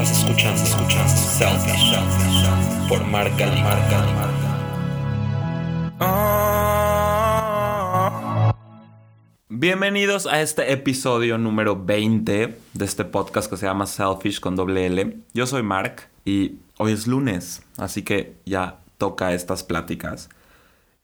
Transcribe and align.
Estás 0.00 0.18
escuchando, 0.20 0.64
Selfish 1.16 1.96
por 2.88 3.04
Marca 3.04 3.46
Marca 3.64 4.32
Bienvenidos 9.48 10.28
a 10.28 10.40
este 10.40 10.72
episodio 10.72 11.36
número 11.36 11.84
20 11.84 12.58
de 12.74 12.84
este 12.84 13.04
podcast 13.04 13.50
que 13.50 13.56
se 13.56 13.66
llama 13.66 13.86
Selfish 13.86 14.38
con 14.38 14.54
doble 14.54 14.86
L. 14.86 15.16
Yo 15.34 15.48
soy 15.48 15.64
Mark 15.64 16.08
y 16.24 16.58
hoy 16.76 16.92
es 16.92 17.08
lunes, 17.08 17.62
así 17.76 18.02
que 18.02 18.36
ya 18.46 18.78
toca 18.98 19.32
estas 19.32 19.64
pláticas. 19.64 20.28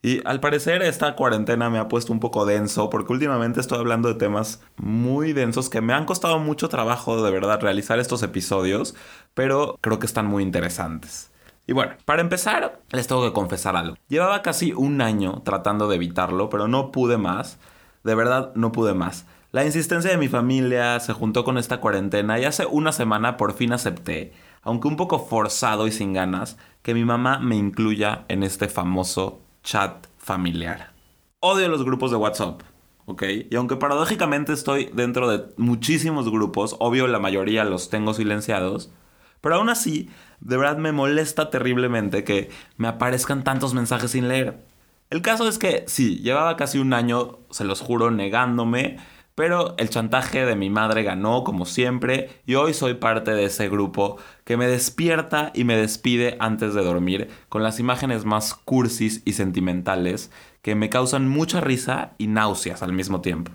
Y 0.04 0.20
al 0.26 0.38
parecer 0.38 0.82
esta 0.82 1.16
cuarentena 1.16 1.70
me 1.70 1.78
ha 1.78 1.88
puesto 1.88 2.12
un 2.12 2.20
poco 2.20 2.44
denso 2.44 2.90
porque 2.90 3.14
últimamente 3.14 3.58
estoy 3.58 3.78
hablando 3.78 4.08
de 4.08 4.16
temas 4.16 4.60
muy 4.76 5.32
densos 5.32 5.70
que 5.70 5.80
me 5.80 5.94
han 5.94 6.04
costado 6.04 6.38
mucho 6.38 6.68
trabajo 6.68 7.22
de 7.22 7.30
verdad 7.30 7.62
realizar 7.62 7.98
estos 7.98 8.22
episodios, 8.22 8.94
pero 9.32 9.78
creo 9.80 9.98
que 9.98 10.04
están 10.04 10.26
muy 10.26 10.42
interesantes. 10.42 11.32
Y 11.66 11.72
bueno, 11.72 11.94
para 12.04 12.20
empezar, 12.20 12.82
les 12.90 13.06
tengo 13.06 13.24
que 13.24 13.32
confesar 13.32 13.76
algo. 13.76 13.96
Llevaba 14.08 14.42
casi 14.42 14.74
un 14.74 15.00
año 15.00 15.40
tratando 15.42 15.88
de 15.88 15.96
evitarlo, 15.96 16.50
pero 16.50 16.68
no 16.68 16.92
pude 16.92 17.16
más. 17.16 17.58
De 18.02 18.14
verdad, 18.14 18.52
no 18.54 18.72
pude 18.72 18.92
más. 18.92 19.24
La 19.52 19.64
insistencia 19.64 20.10
de 20.10 20.18
mi 20.18 20.28
familia 20.28 21.00
se 21.00 21.14
juntó 21.14 21.44
con 21.44 21.56
esta 21.56 21.80
cuarentena 21.80 22.38
y 22.38 22.44
hace 22.44 22.66
una 22.66 22.92
semana 22.92 23.38
por 23.38 23.54
fin 23.54 23.72
acepté, 23.72 24.34
aunque 24.60 24.86
un 24.86 24.96
poco 24.96 25.18
forzado 25.18 25.86
y 25.86 25.92
sin 25.92 26.12
ganas, 26.12 26.58
que 26.82 26.92
mi 26.92 27.06
mamá 27.06 27.38
me 27.38 27.56
incluya 27.56 28.26
en 28.28 28.42
este 28.42 28.68
famoso 28.68 29.40
chat 29.64 30.06
familiar. 30.18 30.92
Odio 31.40 31.68
los 31.68 31.84
grupos 31.84 32.10
de 32.10 32.16
WhatsApp, 32.16 32.62
¿ok? 33.06 33.22
Y 33.50 33.56
aunque 33.56 33.76
paradójicamente 33.76 34.52
estoy 34.52 34.90
dentro 34.94 35.28
de 35.28 35.46
muchísimos 35.56 36.30
grupos, 36.30 36.76
obvio 36.78 37.08
la 37.08 37.18
mayoría 37.18 37.64
los 37.64 37.90
tengo 37.90 38.14
silenciados, 38.14 38.90
pero 39.40 39.56
aún 39.56 39.68
así, 39.68 40.08
de 40.40 40.56
verdad 40.56 40.78
me 40.78 40.92
molesta 40.92 41.50
terriblemente 41.50 42.24
que 42.24 42.50
me 42.76 42.88
aparezcan 42.88 43.44
tantos 43.44 43.74
mensajes 43.74 44.12
sin 44.12 44.28
leer. 44.28 44.64
El 45.10 45.20
caso 45.22 45.48
es 45.48 45.58
que 45.58 45.84
sí, 45.86 46.18
llevaba 46.18 46.56
casi 46.56 46.78
un 46.78 46.92
año, 46.92 47.38
se 47.50 47.64
los 47.64 47.80
juro, 47.80 48.10
negándome 48.10 48.98
pero 49.34 49.74
el 49.78 49.90
chantaje 49.90 50.44
de 50.44 50.54
mi 50.54 50.70
madre 50.70 51.02
ganó 51.02 51.42
como 51.42 51.66
siempre 51.66 52.40
y 52.46 52.54
hoy 52.54 52.72
soy 52.72 52.94
parte 52.94 53.32
de 53.32 53.44
ese 53.44 53.68
grupo 53.68 54.16
que 54.44 54.56
me 54.56 54.68
despierta 54.68 55.50
y 55.54 55.64
me 55.64 55.76
despide 55.76 56.36
antes 56.38 56.74
de 56.74 56.84
dormir 56.84 57.28
con 57.48 57.62
las 57.62 57.80
imágenes 57.80 58.24
más 58.24 58.54
cursis 58.54 59.22
y 59.24 59.32
sentimentales 59.32 60.30
que 60.62 60.74
me 60.74 60.88
causan 60.88 61.28
mucha 61.28 61.60
risa 61.60 62.12
y 62.16 62.28
náuseas 62.28 62.82
al 62.82 62.92
mismo 62.92 63.20
tiempo. 63.20 63.50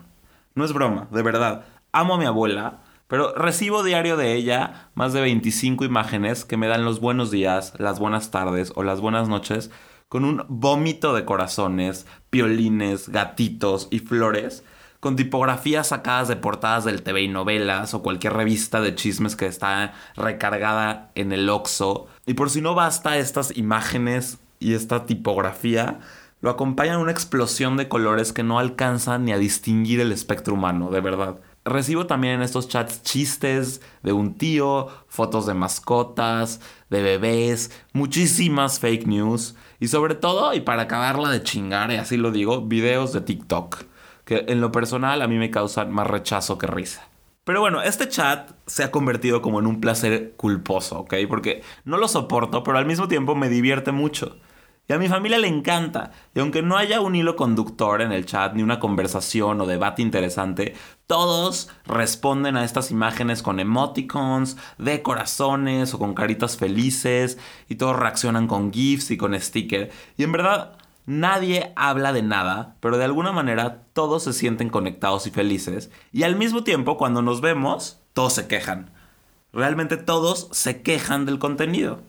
No 0.53 0.65
es 0.65 0.73
broma, 0.73 1.07
de 1.11 1.23
verdad. 1.23 1.65
Amo 1.93 2.15
a 2.15 2.17
mi 2.17 2.25
abuela, 2.25 2.81
pero 3.07 3.33
recibo 3.33 3.81
diario 3.81 4.17
de 4.17 4.35
ella 4.35 4.89
más 4.95 5.13
de 5.13 5.21
25 5.21 5.85
imágenes 5.85 6.43
que 6.43 6.57
me 6.57 6.67
dan 6.67 6.83
los 6.83 6.99
buenos 6.99 7.31
días, 7.31 7.73
las 7.77 7.99
buenas 7.99 8.31
tardes 8.31 8.73
o 8.75 8.83
las 8.83 8.99
buenas 8.99 9.29
noches 9.29 9.71
con 10.09 10.25
un 10.25 10.43
vómito 10.49 11.13
de 11.13 11.23
corazones, 11.23 12.05
piolines, 12.29 13.09
gatitos 13.09 13.87
y 13.91 13.99
flores 13.99 14.63
con 14.99 15.15
tipografías 15.15 15.87
sacadas 15.87 16.27
de 16.27 16.35
portadas 16.35 16.83
del 16.83 17.03
TV 17.03 17.21
y 17.21 17.27
novelas 17.27 17.93
o 17.93 18.01
cualquier 18.01 18.33
revista 18.33 18.81
de 18.81 18.95
chismes 18.95 19.35
que 19.35 19.45
está 19.45 19.93
recargada 20.15 21.11
en 21.15 21.31
el 21.31 21.49
Oxxo. 21.49 22.07
Y 22.25 22.33
por 22.33 22.49
si 22.49 22.61
no 22.61 22.75
basta 22.75 23.17
estas 23.17 23.55
imágenes 23.57 24.39
y 24.59 24.73
esta 24.73 25.05
tipografía, 25.05 25.99
lo 26.41 26.49
acompañan 26.49 26.99
una 26.99 27.11
explosión 27.11 27.77
de 27.77 27.87
colores 27.87 28.33
que 28.33 28.43
no 28.43 28.59
alcanzan 28.59 29.25
ni 29.25 29.31
a 29.31 29.37
distinguir 29.37 30.01
el 30.01 30.11
espectro 30.11 30.53
humano, 30.53 30.89
de 30.89 31.01
verdad. 31.01 31.39
Recibo 31.63 32.07
también 32.07 32.35
en 32.35 32.41
estos 32.41 32.67
chats 32.67 33.03
chistes 33.03 33.81
de 34.01 34.11
un 34.11 34.35
tío, 34.35 34.87
fotos 35.07 35.45
de 35.45 35.53
mascotas, 35.53 36.61
de 36.89 37.01
bebés, 37.01 37.71
muchísimas 37.93 38.79
fake 38.79 39.07
news 39.07 39.55
y 39.79 39.87
sobre 39.87 40.15
todo, 40.15 40.53
y 40.53 40.61
para 40.61 40.83
acabarla 40.83 41.29
de 41.29 41.43
chingar, 41.43 41.91
y 41.91 41.95
así 41.95 42.17
lo 42.17 42.31
digo, 42.31 42.61
videos 42.61 43.13
de 43.13 43.21
TikTok 43.21 43.83
que 44.29 44.45
en 44.47 44.61
lo 44.61 44.71
personal 44.71 45.23
a 45.23 45.27
mí 45.27 45.39
me 45.39 45.49
causan 45.49 45.91
más 45.91 46.05
rechazo 46.05 46.59
que 46.59 46.67
risa. 46.67 47.07
Pero 47.45 47.61
bueno, 47.61 47.81
este 47.81 48.07
chat 48.07 48.51
se 48.67 48.83
ha 48.83 48.91
convertido 48.91 49.41
como 49.41 49.59
en 49.59 49.65
un 49.65 49.81
placer 49.81 50.33
culposo, 50.37 50.99
¿ok? 50.99 51.15
Porque 51.27 51.63
no 51.83 51.97
lo 51.97 52.07
soporto, 52.07 52.61
pero 52.61 52.77
al 52.77 52.85
mismo 52.85 53.07
tiempo 53.07 53.33
me 53.33 53.49
divierte 53.49 53.91
mucho. 53.91 54.37
Y 54.87 54.93
a 54.93 54.99
mi 54.99 55.07
familia 55.07 55.39
le 55.39 55.47
encanta. 55.47 56.11
Y 56.35 56.41
aunque 56.41 56.61
no 56.61 56.77
haya 56.77 57.01
un 57.01 57.15
hilo 57.15 57.35
conductor 57.35 58.03
en 58.03 58.11
el 58.11 58.27
chat, 58.27 58.53
ni 58.53 58.61
una 58.61 58.79
conversación 58.79 59.61
o 59.61 59.65
debate 59.65 60.03
interesante, 60.03 60.75
todos 61.07 61.71
responden 61.87 62.55
a 62.55 62.63
estas 62.63 62.91
imágenes 62.91 63.41
con 63.41 63.59
emoticons, 63.59 64.57
de 64.77 65.01
corazones 65.01 65.95
o 65.95 65.97
con 65.97 66.13
caritas 66.13 66.55
felices. 66.55 67.39
Y 67.67 67.75
todos 67.75 67.97
reaccionan 67.97 68.45
con 68.45 68.71
GIFs 68.71 69.09
y 69.09 69.17
con 69.17 69.39
sticker. 69.39 69.89
Y 70.17 70.23
en 70.23 70.31
verdad, 70.31 70.77
Nadie 71.09 71.73
habla 71.75 72.13
de 72.13 72.21
nada, 72.21 72.75
pero 72.81 72.99
de 72.99 73.03
alguna 73.03 73.31
manera 73.31 73.81
todos 73.93 74.25
se 74.25 74.31
sienten 74.31 74.69
conectados 74.69 75.25
y 75.25 75.31
felices. 75.31 75.89
Y 76.11 76.21
al 76.21 76.35
mismo 76.35 76.63
tiempo, 76.63 76.97
cuando 76.97 77.23
nos 77.23 77.41
vemos, 77.41 77.99
todos 78.13 78.33
se 78.33 78.47
quejan. 78.47 78.91
Realmente 79.51 79.97
todos 79.97 80.49
se 80.51 80.83
quejan 80.83 81.25
del 81.25 81.39
contenido. 81.39 82.01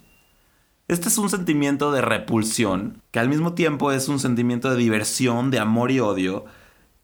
Este 0.87 1.09
es 1.09 1.17
un 1.17 1.31
sentimiento 1.31 1.93
de 1.93 2.03
repulsión, 2.03 3.01
que 3.11 3.21
al 3.21 3.31
mismo 3.31 3.55
tiempo 3.55 3.91
es 3.91 4.07
un 4.09 4.19
sentimiento 4.21 4.69
de 4.69 4.77
diversión, 4.77 5.51
de 5.51 5.61
amor 5.61 5.91
y 5.91 6.01
odio, 6.01 6.45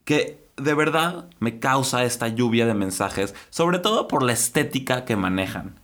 que 0.05 0.51
de 0.59 0.75
verdad 0.75 1.31
me 1.39 1.61
causa 1.61 2.05
esta 2.05 2.29
lluvia 2.29 2.67
de 2.67 2.75
mensajes, 2.75 3.35
sobre 3.49 3.79
todo 3.79 4.07
por 4.07 4.23
la 4.23 4.35
estética 4.35 5.07
que 5.07 5.17
manejan. 5.17 5.81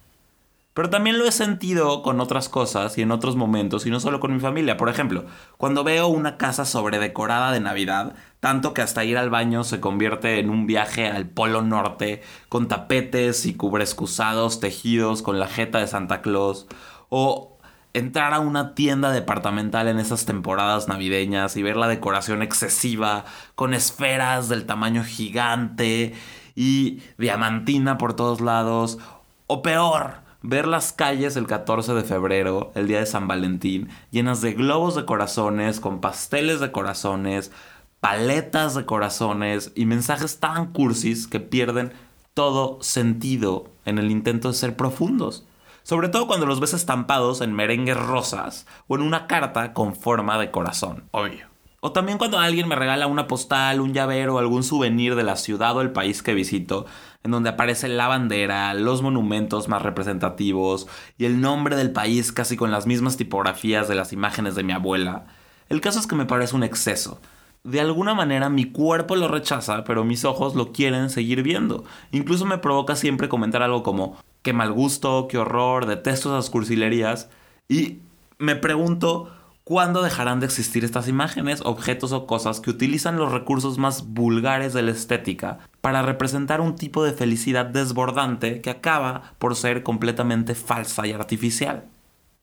Pero 0.75 0.89
también 0.89 1.19
lo 1.19 1.27
he 1.27 1.33
sentido 1.33 2.03
con 2.03 2.19
otras 2.21 2.49
cosas 2.49 2.97
y 2.97 3.03
en 3.03 3.11
otros 3.11 3.37
momentos 3.37 3.85
y 3.85 3.91
no 3.91 4.01
solo 4.01 4.21
con 4.21 4.33
mi 4.33 4.41
familia. 4.41 4.79
Por 4.79 4.89
ejemplo, 4.89 5.27
cuando 5.59 5.85
veo 5.85 6.09
una 6.09 6.39
casa 6.39 6.65
sobredecorada 6.65 7.53
de 7.53 7.61
Navidad, 7.61 8.15
tanto 8.41 8.73
que 8.73 8.81
hasta 8.81 9.05
ir 9.05 9.19
al 9.19 9.29
baño 9.29 9.65
se 9.65 9.81
convierte 9.81 10.39
en 10.39 10.49
un 10.49 10.67
viaje 10.67 11.07
al 11.09 11.29
Polo 11.29 11.61
Norte 11.61 12.23
con 12.49 12.69
tapetes 12.69 13.45
y 13.45 13.55
cubrescusados 13.55 14.61
tejidos 14.61 15.21
con 15.21 15.39
la 15.39 15.47
jeta 15.47 15.79
de 15.79 15.87
Santa 15.87 16.23
Claus. 16.23 16.67
O 17.11 17.59
entrar 17.93 18.33
a 18.33 18.41
una 18.41 18.75
tienda 18.75 19.13
departamental 19.13 19.89
en 19.89 19.99
esas 19.99 20.25
temporadas 20.25 20.89
navideñas 20.89 21.57
y 21.57 21.63
ver 21.63 21.77
la 21.77 21.89
decoración 21.89 22.43
excesiva 22.43 23.27
con 23.55 23.75
esferas 23.75 24.49
del 24.49 24.65
tamaño 24.65 25.05
gigante 25.05 26.15
y 26.55 27.03
diamantina 27.19 27.99
por 27.99 28.17
todos 28.17 28.41
lados. 28.41 28.99
O 29.47 29.61
peor, 29.61 30.23
ver 30.43 30.67
las 30.67 30.93
calles 30.93 31.37
el 31.37 31.47
14 31.47 31.95
de 31.95 32.03
febrero, 32.03 32.73
el 32.75 32.89
día 32.89 33.01
de 33.01 33.07
San 33.07 33.29
Valentín, 33.29 33.89
llenas 34.11 34.41
de 34.41 34.53
globos 34.53 34.95
de 34.95 35.05
corazones, 35.05 35.81
con 35.81 36.01
pasteles 36.01 36.61
de 36.61 36.73
corazones, 36.73 37.53
paletas 38.01 38.75
de 38.75 38.85
corazones 38.85 39.73
y 39.75 39.87
mensajes 39.87 40.41
tan 40.41 40.73
cursis 40.73 41.27
que 41.27 41.41
pierden 41.41 41.93
todo 42.35 42.83
sentido 42.83 43.67
en 43.85 43.99
el 43.99 44.11
intento 44.11 44.49
de 44.49 44.55
ser 44.55 44.77
profundos. 44.77 45.47
Sobre 45.85 46.09
todo 46.09 46.27
cuando 46.27 46.47
los 46.47 46.61
ves 46.61 46.75
estampados 46.75 47.41
en 47.41 47.53
merengues 47.53 47.97
rosas 47.97 48.67
o 48.89 48.97
en 48.97 49.03
una 49.03 49.27
carta 49.27 49.73
con 49.73 49.95
forma 49.97 50.39
de 50.39 50.51
corazón, 50.51 51.05
obvio. 51.11 51.53
O 51.85 51.91
también 51.91 52.17
cuando 52.17 52.39
alguien 52.39 52.69
me 52.69 52.77
regala 52.77 53.09
una 53.09 53.27
postal, 53.27 53.81
un 53.81 53.93
llavero, 53.93 54.39
algún 54.39 54.63
souvenir 54.63 55.17
de 55.17 55.25
la 55.25 55.35
ciudad 55.35 55.77
o 55.77 55.81
el 55.81 55.91
país 55.91 56.23
que 56.23 56.33
visito, 56.33 56.87
en 57.25 57.31
donde 57.31 57.51
aparece 57.51 57.89
la 57.89 58.09
bandera, 58.09 58.75
los 58.75 59.03
monumentos 59.03 59.69
más 59.69 59.83
representativos 59.83 60.89
y 61.19 61.25
el 61.25 61.41
nombre 61.41 61.77
del 61.77 61.93
país 61.93 62.33
casi 62.33 62.57
con 62.57 62.71
las 62.71 62.87
mismas 62.87 63.17
tipografías 63.17 63.89
de 63.89 63.95
las 63.95 64.13
imágenes 64.13 64.55
de 64.55 64.65
mi 64.65 64.73
abuela. 64.73 65.27
El 65.69 65.81
caso 65.81 66.01
es 66.01 66.07
que 66.07 66.17
me 66.17 66.27
parece 66.27 66.57
un 66.57 66.65
exceso. 66.65 67.21
De 67.65 67.81
alguna 67.81 68.15
manera 68.15 68.49
mi 68.49 68.73
cuerpo 68.73 69.15
lo 69.15 69.29
rechaza, 69.29 69.85
pero 69.85 70.05
mis 70.05 70.25
ojos 70.25 70.57
lo 70.57 70.73
quieren 70.73 71.11
seguir 71.11 71.43
viendo. 71.45 71.85
Incluso 72.11 72.45
me 72.45 72.59
provoca 72.59 72.97
siempre 72.97 73.29
comentar 73.29 73.63
algo 73.63 73.85
como, 73.85 74.17
qué 74.43 74.53
mal 74.53 74.73
gusto, 74.73 75.29
qué 75.29 75.39
horror, 75.39 75.87
detesto 75.87 76.37
esas 76.37 76.51
cursilerías. 76.51 77.29
Y 77.69 77.99
me 78.39 78.57
pregunto, 78.57 79.31
¿Cuándo 79.65 80.03
dejarán 80.03 80.41
de 80.41 80.47
existir 80.47 80.85
estas 80.85 81.07
imágenes, 81.07 81.61
objetos 81.65 82.11
o 82.11 82.27
cosas 82.27 82.59
que 82.59 82.71
utilizan 82.71 83.17
los 83.17 83.31
recursos 83.31 83.79
más 83.79 84.09
vulgares 84.09 84.73
de 84.73 84.83
la 84.83 84.91
estética 84.91 85.61
para 85.83 86.01
representar 86.01 86.63
un 86.63 86.77
tipo 86.77 87.05
de 87.05 87.13
felicidad 87.13 87.67
desbordante 87.67 88.63
que 88.63 88.71
acaba 88.71 89.35
por 89.39 89.55
ser 89.55 89.83
completamente 89.83 90.55
falsa 90.55 91.07
y 91.07 91.13
artificial? 91.13 91.85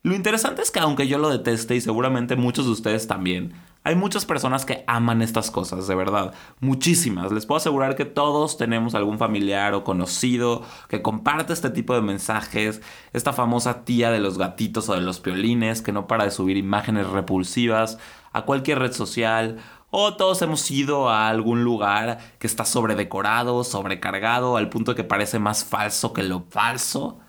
Lo 0.04 0.14
interesante 0.14 0.62
es 0.62 0.70
que 0.70 0.80
aunque 0.80 1.08
yo 1.08 1.18
lo 1.18 1.30
deteste 1.30 1.76
y 1.76 1.82
seguramente 1.82 2.36
muchos 2.36 2.66
de 2.66 2.72
ustedes 2.72 3.08
también, 3.08 3.54
hay 3.84 3.96
muchas 3.96 4.26
personas 4.26 4.66
que 4.66 4.84
aman 4.88 5.22
estas 5.22 5.52
cosas, 5.52 5.88
de 5.88 5.96
verdad. 5.96 6.34
Muchísimas. 6.60 7.32
Les 7.32 7.46
puedo 7.46 7.58
asegurar 7.58 7.96
que 7.96 8.06
todos 8.06 8.58
tenemos 8.58 8.94
algún 8.94 9.18
familiar 9.18 9.74
o 9.74 9.86
conocido 9.86 10.64
que 10.90 11.02
comparte 11.02 11.54
este 11.54 11.70
tipo 11.70 11.96
de 11.96 12.02
mensajes. 12.02 12.82
Esta 13.14 13.32
famosa 13.32 13.86
tía 13.86 14.12
de 14.12 14.20
los 14.20 14.38
gatitos 14.38 14.90
o 14.90 14.96
de 14.96 15.02
los 15.02 15.22
piolines 15.22 15.82
que 15.82 15.94
no 15.94 16.08
para 16.08 16.26
de 16.26 16.32
subir 16.32 16.58
imágenes 16.58 17.08
repulsivas 17.08 17.98
a 18.34 18.44
cualquier 18.44 18.80
red 18.80 18.92
social. 18.92 19.58
O 19.92 20.16
todos 20.16 20.42
hemos 20.42 20.70
ido 20.70 21.10
a 21.10 21.30
algún 21.30 21.64
lugar 21.64 22.20
que 22.38 22.46
está 22.46 22.64
sobredecorado, 22.64 23.64
sobrecargado, 23.64 24.56
al 24.56 24.70
punto 24.70 24.94
que 24.94 25.04
parece 25.04 25.40
más 25.40 25.66
falso 25.66 26.14
que 26.14 26.24
lo 26.24 26.46
falso. 26.50 27.20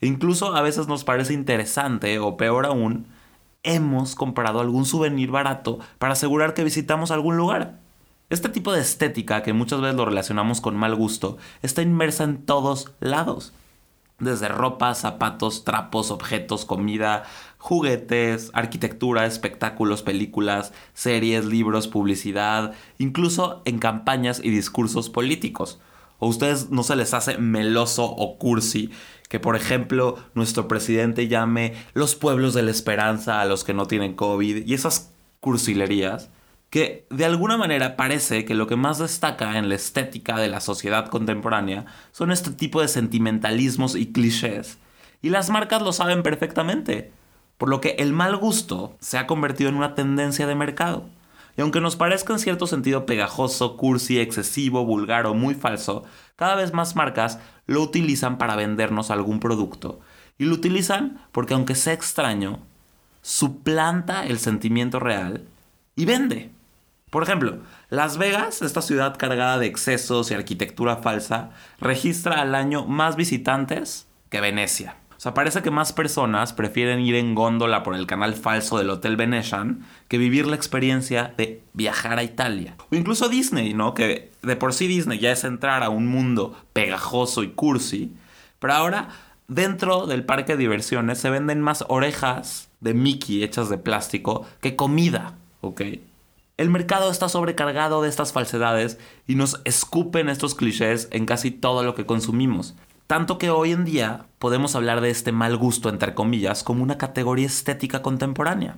E 0.00 0.06
incluso 0.06 0.54
a 0.54 0.62
veces 0.62 0.88
nos 0.88 1.04
parece 1.04 1.34
interesante, 1.34 2.18
o 2.18 2.36
peor 2.36 2.64
aún, 2.64 3.06
hemos 3.62 4.14
comprado 4.14 4.60
algún 4.60 4.86
souvenir 4.86 5.30
barato 5.30 5.78
para 5.98 6.14
asegurar 6.14 6.54
que 6.54 6.64
visitamos 6.64 7.10
algún 7.10 7.36
lugar. 7.36 7.78
Este 8.30 8.48
tipo 8.48 8.72
de 8.72 8.80
estética, 8.80 9.42
que 9.42 9.52
muchas 9.52 9.80
veces 9.80 9.96
lo 9.96 10.04
relacionamos 10.04 10.60
con 10.60 10.76
mal 10.76 10.94
gusto, 10.94 11.38
está 11.62 11.82
inmersa 11.82 12.24
en 12.24 12.44
todos 12.44 12.92
lados. 13.00 13.52
Desde 14.18 14.48
ropa, 14.48 14.94
zapatos, 14.94 15.64
trapos, 15.64 16.10
objetos, 16.10 16.64
comida, 16.64 17.24
juguetes, 17.58 18.50
arquitectura, 18.54 19.26
espectáculos, 19.26 20.02
películas, 20.02 20.72
series, 20.94 21.44
libros, 21.44 21.88
publicidad, 21.88 22.72
incluso 22.98 23.62
en 23.64 23.78
campañas 23.78 24.40
y 24.42 24.50
discursos 24.50 25.10
políticos. 25.10 25.80
¿O 26.18 26.26
a 26.26 26.30
ustedes 26.30 26.70
no 26.70 26.82
se 26.82 26.96
les 26.96 27.14
hace 27.14 27.38
meloso 27.38 28.04
o 28.04 28.38
cursi 28.38 28.90
que, 29.28 29.38
por 29.38 29.56
ejemplo, 29.56 30.16
nuestro 30.34 30.66
presidente 30.66 31.28
llame 31.28 31.74
los 31.94 32.14
pueblos 32.14 32.54
de 32.54 32.62
la 32.62 32.70
esperanza 32.70 33.40
a 33.40 33.44
los 33.44 33.62
que 33.64 33.74
no 33.74 33.86
tienen 33.86 34.14
COVID 34.14 34.66
y 34.66 34.74
esas 34.74 35.12
cursilerías? 35.40 36.30
que 36.70 37.06
de 37.10 37.24
alguna 37.24 37.56
manera 37.56 37.96
parece 37.96 38.44
que 38.44 38.54
lo 38.54 38.66
que 38.66 38.76
más 38.76 38.98
destaca 38.98 39.56
en 39.56 39.68
la 39.68 39.74
estética 39.74 40.36
de 40.36 40.48
la 40.48 40.60
sociedad 40.60 41.08
contemporánea 41.08 41.86
son 42.12 42.30
este 42.30 42.50
tipo 42.50 42.82
de 42.82 42.88
sentimentalismos 42.88 43.94
y 43.94 44.12
clichés. 44.12 44.78
Y 45.22 45.30
las 45.30 45.50
marcas 45.50 45.82
lo 45.82 45.92
saben 45.92 46.22
perfectamente, 46.22 47.10
por 47.58 47.68
lo 47.68 47.80
que 47.80 47.96
el 47.98 48.12
mal 48.12 48.36
gusto 48.36 48.96
se 49.00 49.18
ha 49.18 49.26
convertido 49.26 49.68
en 49.68 49.76
una 49.76 49.94
tendencia 49.94 50.46
de 50.46 50.54
mercado. 50.54 51.04
Y 51.56 51.60
aunque 51.60 51.80
nos 51.80 51.96
parezca 51.96 52.32
en 52.32 52.38
cierto 52.38 52.68
sentido 52.68 53.04
pegajoso, 53.04 53.76
cursi, 53.76 54.20
excesivo, 54.20 54.84
vulgar 54.84 55.26
o 55.26 55.34
muy 55.34 55.54
falso, 55.54 56.04
cada 56.36 56.54
vez 56.54 56.72
más 56.72 56.94
marcas 56.94 57.40
lo 57.66 57.82
utilizan 57.82 58.38
para 58.38 58.54
vendernos 58.54 59.10
algún 59.10 59.40
producto. 59.40 59.98
Y 60.38 60.44
lo 60.44 60.54
utilizan 60.54 61.18
porque 61.32 61.54
aunque 61.54 61.74
sea 61.74 61.92
extraño, 61.92 62.60
suplanta 63.22 64.24
el 64.24 64.38
sentimiento 64.38 65.00
real 65.00 65.42
y 65.96 66.04
vende. 66.04 66.52
Por 67.10 67.24
ejemplo, 67.24 67.58
Las 67.90 68.18
Vegas, 68.18 68.62
esta 68.62 68.80
ciudad 68.80 69.16
cargada 69.18 69.58
de 69.58 69.66
excesos 69.66 70.30
y 70.30 70.34
arquitectura 70.34 70.98
falsa, 70.98 71.50
registra 71.80 72.40
al 72.40 72.54
año 72.54 72.86
más 72.86 73.16
visitantes 73.16 74.06
que 74.30 74.40
Venecia. 74.40 74.96
O 75.18 75.20
sea, 75.20 75.34
parece 75.34 75.62
que 75.62 75.72
más 75.72 75.92
personas 75.92 76.52
prefieren 76.52 77.00
ir 77.00 77.16
en 77.16 77.34
góndola 77.34 77.82
por 77.82 77.96
el 77.96 78.06
canal 78.06 78.34
falso 78.34 78.78
del 78.78 78.88
Hotel 78.88 79.16
Venetian 79.16 79.84
que 80.06 80.16
vivir 80.16 80.46
la 80.46 80.54
experiencia 80.54 81.34
de 81.36 81.60
viajar 81.72 82.20
a 82.20 82.22
Italia. 82.22 82.76
O 82.92 82.94
incluso 82.94 83.28
Disney, 83.28 83.74
¿no? 83.74 83.94
Que 83.94 84.30
de 84.42 84.54
por 84.54 84.72
sí 84.72 84.86
Disney 84.86 85.18
ya 85.18 85.32
es 85.32 85.42
entrar 85.42 85.82
a 85.82 85.88
un 85.88 86.06
mundo 86.06 86.56
pegajoso 86.72 87.42
y 87.42 87.48
cursi. 87.48 88.12
Pero 88.60 88.74
ahora, 88.74 89.08
dentro 89.48 90.06
del 90.06 90.22
parque 90.24 90.52
de 90.52 90.58
diversiones, 90.58 91.18
se 91.18 91.30
venden 91.30 91.62
más 91.62 91.84
orejas 91.88 92.68
de 92.78 92.94
Mickey 92.94 93.42
hechas 93.42 93.68
de 93.68 93.78
plástico 93.78 94.46
que 94.60 94.76
comida, 94.76 95.34
¿ok? 95.62 95.82
El 96.58 96.70
mercado 96.70 97.10
está 97.10 97.28
sobrecargado 97.28 98.02
de 98.02 98.08
estas 98.08 98.32
falsedades 98.32 98.98
y 99.26 99.34
nos 99.34 99.60
escupen 99.64 100.28
estos 100.28 100.54
clichés 100.54 101.08
en 101.10 101.26
casi 101.26 101.50
todo 101.50 101.82
lo 101.82 101.96
que 101.96 102.06
consumimos. 102.06 102.76
Tanto 103.08 103.38
que 103.38 103.48
hoy 103.48 103.72
en 103.72 103.86
día 103.86 104.26
podemos 104.38 104.76
hablar 104.76 105.00
de 105.00 105.08
este 105.08 105.32
mal 105.32 105.56
gusto, 105.56 105.88
entre 105.88 106.12
comillas, 106.12 106.62
como 106.62 106.82
una 106.82 106.98
categoría 106.98 107.46
estética 107.46 108.02
contemporánea. 108.02 108.76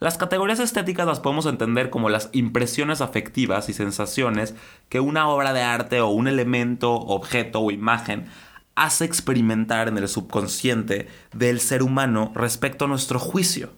Las 0.00 0.18
categorías 0.18 0.58
estéticas 0.58 1.06
las 1.06 1.20
podemos 1.20 1.46
entender 1.46 1.88
como 1.88 2.08
las 2.08 2.30
impresiones 2.32 3.00
afectivas 3.00 3.68
y 3.68 3.72
sensaciones 3.72 4.56
que 4.88 4.98
una 4.98 5.28
obra 5.28 5.52
de 5.52 5.62
arte 5.62 6.00
o 6.00 6.08
un 6.08 6.26
elemento, 6.26 6.92
objeto 6.94 7.60
o 7.60 7.70
imagen 7.70 8.26
hace 8.74 9.04
experimentar 9.04 9.86
en 9.86 9.98
el 9.98 10.08
subconsciente 10.08 11.06
del 11.32 11.60
ser 11.60 11.84
humano 11.84 12.32
respecto 12.34 12.86
a 12.86 12.88
nuestro 12.88 13.20
juicio. 13.20 13.70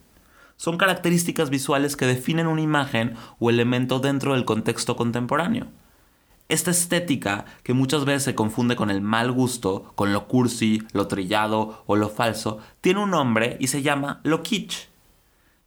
Son 0.57 0.79
características 0.79 1.51
visuales 1.51 1.97
que 1.97 2.07
definen 2.07 2.47
una 2.47 2.63
imagen 2.63 3.13
o 3.39 3.51
elemento 3.51 3.99
dentro 3.99 4.33
del 4.33 4.47
contexto 4.47 4.97
contemporáneo. 4.97 5.67
Esta 6.53 6.71
estética, 6.71 7.47
que 7.63 7.73
muchas 7.73 8.05
veces 8.05 8.25
se 8.25 8.35
confunde 8.35 8.77
con 8.77 8.91
el 8.91 9.01
mal 9.01 9.33
gusto, 9.33 9.91
con 9.95 10.13
lo 10.13 10.29
cursi, 10.29 10.83
lo 10.93 11.07
trillado 11.07 11.83
o 11.87 11.97
lo 11.97 12.11
falso, 12.11 12.59
tiene 12.83 13.01
un 13.01 13.09
nombre 13.09 13.57
y 13.59 13.69
se 13.69 13.81
llama 13.81 14.21
lo 14.23 14.43
kitsch. 14.43 14.91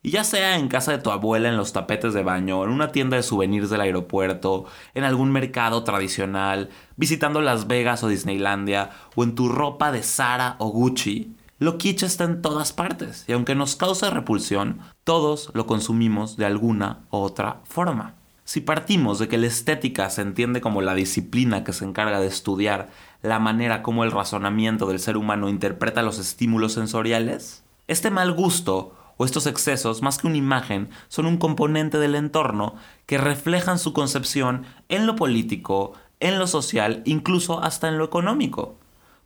Y 0.04 0.12
ya 0.12 0.24
sea 0.24 0.60
en 0.60 0.68
casa 0.68 0.92
de 0.92 1.00
tu 1.00 1.10
abuela, 1.10 1.50
en 1.50 1.58
los 1.58 1.74
tapetes 1.74 2.14
de 2.14 2.22
baño, 2.22 2.64
en 2.64 2.70
una 2.70 2.92
tienda 2.92 3.18
de 3.18 3.24
souvenirs 3.24 3.72
del 3.72 3.82
aeropuerto, 3.82 4.66
en 4.94 5.06
algún 5.06 5.32
mercado 5.32 5.84
tradicional, 5.84 6.70
visitando 6.98 7.42
Las 7.42 7.66
Vegas 7.66 8.04
o 8.04 8.08
Disneylandia, 8.08 8.92
o 9.16 9.24
en 9.24 9.34
tu 9.34 9.50
ropa 9.50 9.92
de 9.92 10.04
Zara 10.04 10.56
o 10.60 10.68
Gucci, 10.68 11.36
lo 11.58 11.80
kitsch 11.80 12.04
está 12.04 12.26
en 12.26 12.44
todas 12.44 12.74
partes 12.74 13.26
y 13.28 13.32
aunque 13.32 13.56
nos 13.56 13.76
causa 13.76 14.12
repulsión, 14.12 14.82
todos 15.04 15.50
lo 15.56 15.66
consumimos 15.66 16.38
de 16.38 16.46
alguna 16.46 17.08
u 17.10 17.18
otra 17.18 17.62
forma. 17.64 18.14
Si 18.46 18.62
partimos 18.62 19.18
de 19.18 19.28
que 19.28 19.40
la 19.40 19.48
estética 19.48 20.08
se 20.12 20.22
entiende 20.22 20.62
como 20.62 20.84
la 20.84 20.94
disciplina 20.94 21.64
que 21.64 21.74
se 21.74 21.84
encarga 21.84 22.20
de 22.20 22.28
estudiar 22.28 22.90
la 23.24 23.40
manera 23.40 23.82
como 23.82 24.04
el 24.04 24.12
razonamiento 24.12 24.86
del 24.86 25.00
ser 25.00 25.18
humano 25.18 25.50
interpreta 25.50 26.04
los 26.04 26.20
estímulos 26.20 26.74
sensoriales, 26.74 27.64
este 27.88 28.12
mal 28.12 28.34
gusto 28.34 28.96
o 29.18 29.26
estos 29.26 29.48
excesos, 29.48 30.04
más 30.04 30.20
que 30.20 30.28
una 30.28 30.38
imagen, 30.38 30.90
son 31.08 31.26
un 31.26 31.38
componente 31.38 31.98
del 31.98 32.14
entorno 32.14 32.76
que 33.08 33.18
reflejan 33.18 33.80
su 33.80 33.94
concepción 33.94 34.66
en 34.90 35.08
lo 35.08 35.16
político, 35.16 35.94
en 36.20 36.38
lo 36.38 36.46
social, 36.46 37.02
incluso 37.06 37.64
hasta 37.64 37.88
en 37.88 37.98
lo 37.98 38.06
económico. 38.06 38.78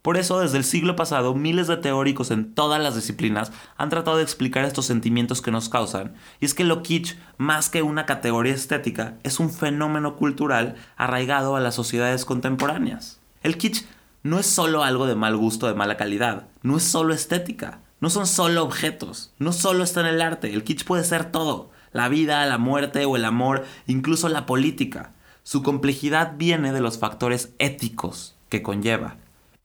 Por 0.02 0.16
eso, 0.16 0.40
desde 0.40 0.56
el 0.56 0.64
siglo 0.64 0.96
pasado, 0.96 1.34
miles 1.34 1.66
de 1.66 1.76
teóricos 1.76 2.30
en 2.30 2.54
todas 2.54 2.82
las 2.82 2.94
disciplinas 2.94 3.52
han 3.76 3.90
tratado 3.90 4.16
de 4.16 4.22
explicar 4.22 4.64
estos 4.64 4.86
sentimientos 4.86 5.42
que 5.42 5.50
nos 5.50 5.68
causan. 5.68 6.14
Y 6.40 6.46
es 6.46 6.54
que 6.54 6.64
lo 6.64 6.82
kitsch, 6.82 7.18
más 7.36 7.68
que 7.68 7.82
una 7.82 8.06
categoría 8.06 8.54
estética, 8.54 9.18
es 9.24 9.40
un 9.40 9.50
fenómeno 9.52 10.16
cultural 10.16 10.76
arraigado 10.96 11.54
a 11.54 11.60
las 11.60 11.74
sociedades 11.74 12.24
contemporáneas. 12.24 13.20
El 13.42 13.58
kitsch 13.58 13.84
no 14.22 14.38
es 14.38 14.46
solo 14.46 14.84
algo 14.84 15.06
de 15.06 15.16
mal 15.16 15.36
gusto, 15.36 15.66
de 15.66 15.74
mala 15.74 15.96
calidad, 15.96 16.48
no 16.62 16.78
es 16.78 16.82
solo 16.82 17.12
estética, 17.12 17.80
no 18.00 18.08
son 18.08 18.26
solo 18.26 18.62
objetos, 18.62 19.32
no 19.38 19.52
solo 19.52 19.84
está 19.84 20.00
en 20.00 20.06
el 20.06 20.22
arte, 20.22 20.52
el 20.52 20.64
kitsch 20.64 20.84
puede 20.84 21.04
ser 21.04 21.30
todo, 21.30 21.70
la 21.92 22.08
vida, 22.08 22.44
la 22.46 22.58
muerte 22.58 23.04
o 23.04 23.16
el 23.16 23.24
amor, 23.24 23.64
incluso 23.86 24.28
la 24.28 24.46
política. 24.46 25.12
Su 25.42 25.62
complejidad 25.62 26.34
viene 26.36 26.72
de 26.72 26.80
los 26.80 26.98
factores 26.98 27.54
éticos 27.58 28.36
que 28.48 28.62
conlleva. 28.62 29.16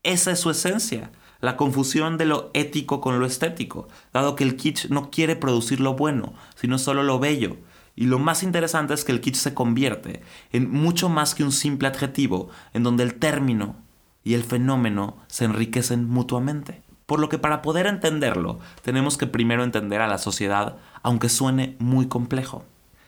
Esa 0.05 0.29
es 0.29 0.39
su 0.39 0.51
esencia, 0.51 1.09
la 1.41 1.57
confusión 1.57 2.19
de 2.19 2.27
lo 2.27 2.51
ético 2.53 3.01
con 3.01 3.19
lo 3.19 3.25
estético, 3.25 3.87
dado 4.13 4.35
que 4.35 4.43
el 4.43 4.55
kitsch 4.55 4.91
no 4.91 5.09
quiere 5.09 5.35
producir 5.35 5.79
lo 5.79 5.95
bueno, 5.95 6.35
sino 6.53 6.77
solo 6.77 7.01
lo 7.01 7.17
bello. 7.17 7.57
Y 7.95 8.05
lo 8.05 8.19
más 8.19 8.43
interesante 8.43 8.93
es 8.93 9.03
que 9.03 9.11
el 9.11 9.19
kitsch 9.19 9.37
se 9.37 9.55
convierte 9.55 10.21
en 10.51 10.69
mucho 10.69 11.09
más 11.09 11.33
que 11.33 11.43
un 11.43 11.51
simple 11.51 11.87
adjetivo, 11.87 12.49
en 12.73 12.83
donde 12.83 13.01
el 13.01 13.15
término 13.15 13.77
y 14.23 14.35
el 14.35 14.43
fenómeno 14.43 15.17
se 15.25 15.45
enriquecen 15.45 16.07
mutuamente. 16.07 16.83
Por 17.07 17.19
lo 17.19 17.27
que 17.27 17.39
para 17.39 17.63
poder 17.63 17.87
entenderlo, 17.87 18.59
tenemos 18.83 19.17
que 19.17 19.25
primero 19.25 19.63
entender 19.63 20.01
a 20.01 20.07
la 20.07 20.19
sociedad, 20.19 20.77
aunque 21.01 21.29
suene 21.29 21.77
muy 21.79 22.05
complejo. 22.07 22.63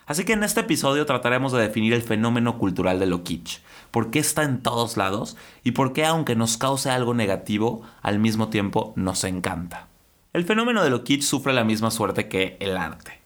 Así 0.08 0.24
que 0.24 0.34
en 0.34 0.44
este 0.44 0.62
episodio 0.62 1.06
trataremos 1.06 1.52
de 1.52 1.62
definir 1.62 1.94
el 1.94 2.02
fenómeno 2.02 2.58
cultural 2.58 2.98
de 2.98 3.08
lo 3.08 3.26
kitsch, 3.26 3.60
por 3.92 4.10
qué 4.10 4.20
está 4.20 4.44
en 4.44 4.64
todos 4.64 4.96
lados 4.96 5.36
y 5.66 5.72
por 5.72 5.92
qué 5.92 6.06
aunque 6.06 6.38
nos 6.38 6.58
cause 6.58 6.90
algo 6.90 7.14
negativo, 7.14 7.82
al 8.02 8.18
mismo 8.18 8.48
tiempo 8.48 8.94
nos 8.96 9.26
encanta. 9.26 9.90
El 10.32 10.46
fenómeno 10.46 10.82
de 10.82 10.92
lo 10.92 11.04
kitsch 11.04 11.24
sufre 11.24 11.52
la 11.52 11.66
misma 11.66 11.92
suerte 11.92 12.30
que 12.30 12.56
el 12.62 12.78
arte. 12.78 13.20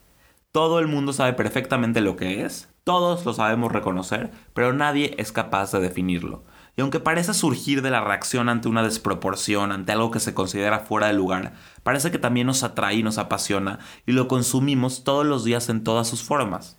Todo 0.51 0.79
el 0.79 0.87
mundo 0.87 1.13
sabe 1.13 1.33
perfectamente 1.33 2.01
lo 2.01 2.15
que 2.15 2.45
es, 2.45 2.67
todos 2.83 3.25
lo 3.25 3.33
sabemos 3.33 3.71
reconocer, 3.71 4.31
pero 4.55 4.73
nadie 4.73 5.13
es 5.19 5.31
capaz 5.31 5.71
de 5.71 5.81
definirlo. 5.81 6.43
Aunque 6.81 6.99
parece 6.99 7.33
surgir 7.33 7.81
de 7.81 7.91
la 7.91 8.03
reacción 8.03 8.49
ante 8.49 8.67
una 8.67 8.83
desproporción, 8.83 9.71
ante 9.71 9.91
algo 9.91 10.11
que 10.11 10.19
se 10.19 10.33
considera 10.33 10.79
fuera 10.79 11.07
de 11.07 11.13
lugar, 11.13 11.53
parece 11.83 12.11
que 12.11 12.19
también 12.19 12.47
nos 12.47 12.63
atrae 12.63 12.95
y 12.95 13.03
nos 13.03 13.17
apasiona 13.17 13.79
y 14.05 14.11
lo 14.11 14.27
consumimos 14.27 15.03
todos 15.03 15.25
los 15.25 15.43
días 15.43 15.69
en 15.69 15.83
todas 15.83 16.07
sus 16.07 16.23
formas. 16.23 16.77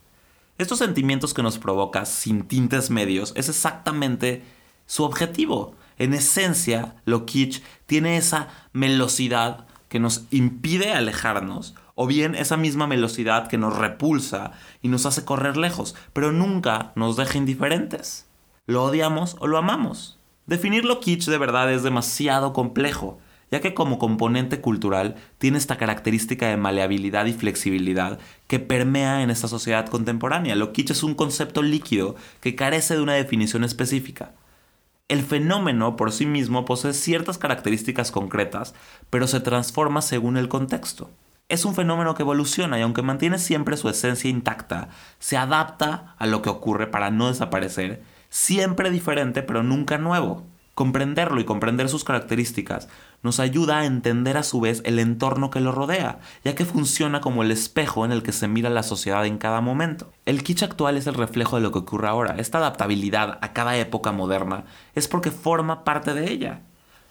Estos 0.58 0.80
sentimientos 0.80 1.34
que 1.34 1.42
nos 1.42 1.58
provoca 1.58 2.04
sin 2.04 2.42
tintes 2.42 2.90
medios 2.90 3.32
es 3.36 3.48
exactamente 3.48 4.44
su 4.86 5.04
objetivo. 5.04 5.74
En 5.98 6.14
esencia, 6.14 6.96
lo 7.04 7.24
kitsch 7.24 7.62
tiene 7.86 8.16
esa 8.16 8.48
melosidad 8.72 9.66
que 9.88 10.00
nos 10.00 10.24
impide 10.30 10.92
alejarnos, 10.92 11.74
o 11.94 12.06
bien 12.06 12.34
esa 12.34 12.56
misma 12.56 12.86
velocidad 12.86 13.48
que 13.48 13.58
nos 13.58 13.76
repulsa 13.76 14.52
y 14.80 14.88
nos 14.88 15.06
hace 15.06 15.24
correr 15.24 15.56
lejos, 15.56 15.94
pero 16.12 16.32
nunca 16.32 16.92
nos 16.96 17.16
deja 17.16 17.38
indiferentes. 17.38 18.26
Lo 18.66 18.84
odiamos 18.84 19.36
o 19.40 19.48
lo 19.48 19.58
amamos. 19.58 20.20
Definir 20.46 20.84
lo 20.84 21.00
kitsch 21.00 21.26
de 21.26 21.36
verdad 21.36 21.72
es 21.72 21.82
demasiado 21.82 22.52
complejo, 22.52 23.18
ya 23.50 23.60
que 23.60 23.74
como 23.74 23.98
componente 23.98 24.60
cultural 24.60 25.16
tiene 25.38 25.58
esta 25.58 25.78
característica 25.78 26.46
de 26.46 26.56
maleabilidad 26.56 27.26
y 27.26 27.32
flexibilidad 27.32 28.20
que 28.46 28.60
permea 28.60 29.22
en 29.22 29.30
esta 29.30 29.48
sociedad 29.48 29.88
contemporánea. 29.88 30.54
Lo 30.54 30.72
kitsch 30.72 30.92
es 30.92 31.02
un 31.02 31.16
concepto 31.16 31.60
líquido 31.60 32.14
que 32.40 32.54
carece 32.54 32.94
de 32.94 33.02
una 33.02 33.14
definición 33.14 33.64
específica. 33.64 34.32
El 35.08 35.24
fenómeno 35.24 35.96
por 35.96 36.12
sí 36.12 36.24
mismo 36.24 36.64
posee 36.64 36.92
ciertas 36.92 37.38
características 37.38 38.12
concretas, 38.12 38.74
pero 39.10 39.26
se 39.26 39.40
transforma 39.40 40.02
según 40.02 40.36
el 40.36 40.48
contexto. 40.48 41.10
Es 41.48 41.64
un 41.64 41.74
fenómeno 41.74 42.14
que 42.14 42.22
evoluciona 42.22 42.78
y 42.78 42.82
aunque 42.82 43.02
mantiene 43.02 43.38
siempre 43.38 43.76
su 43.76 43.88
esencia 43.88 44.30
intacta, 44.30 44.88
se 45.18 45.36
adapta 45.36 46.14
a 46.16 46.26
lo 46.26 46.42
que 46.42 46.48
ocurre 46.48 46.86
para 46.86 47.10
no 47.10 47.28
desaparecer, 47.28 48.02
siempre 48.32 48.90
diferente 48.90 49.42
pero 49.42 49.62
nunca 49.62 49.98
nuevo. 49.98 50.42
Comprenderlo 50.74 51.38
y 51.38 51.44
comprender 51.44 51.90
sus 51.90 52.02
características 52.02 52.88
nos 53.22 53.40
ayuda 53.40 53.80
a 53.80 53.84
entender 53.84 54.38
a 54.38 54.42
su 54.42 54.58
vez 54.58 54.80
el 54.86 54.98
entorno 54.98 55.50
que 55.50 55.60
lo 55.60 55.70
rodea, 55.70 56.18
ya 56.42 56.54
que 56.54 56.64
funciona 56.64 57.20
como 57.20 57.42
el 57.42 57.50
espejo 57.50 58.06
en 58.06 58.10
el 58.10 58.22
que 58.22 58.32
se 58.32 58.48
mira 58.48 58.70
la 58.70 58.82
sociedad 58.82 59.26
en 59.26 59.36
cada 59.36 59.60
momento. 59.60 60.10
El 60.24 60.42
kitsch 60.42 60.62
actual 60.62 60.96
es 60.96 61.06
el 61.06 61.14
reflejo 61.14 61.56
de 61.56 61.62
lo 61.62 61.72
que 61.72 61.80
ocurre 61.80 62.08
ahora. 62.08 62.36
Esta 62.38 62.56
adaptabilidad 62.56 63.38
a 63.42 63.52
cada 63.52 63.76
época 63.76 64.12
moderna 64.12 64.64
es 64.94 65.08
porque 65.08 65.30
forma 65.30 65.84
parte 65.84 66.14
de 66.14 66.32
ella. 66.32 66.62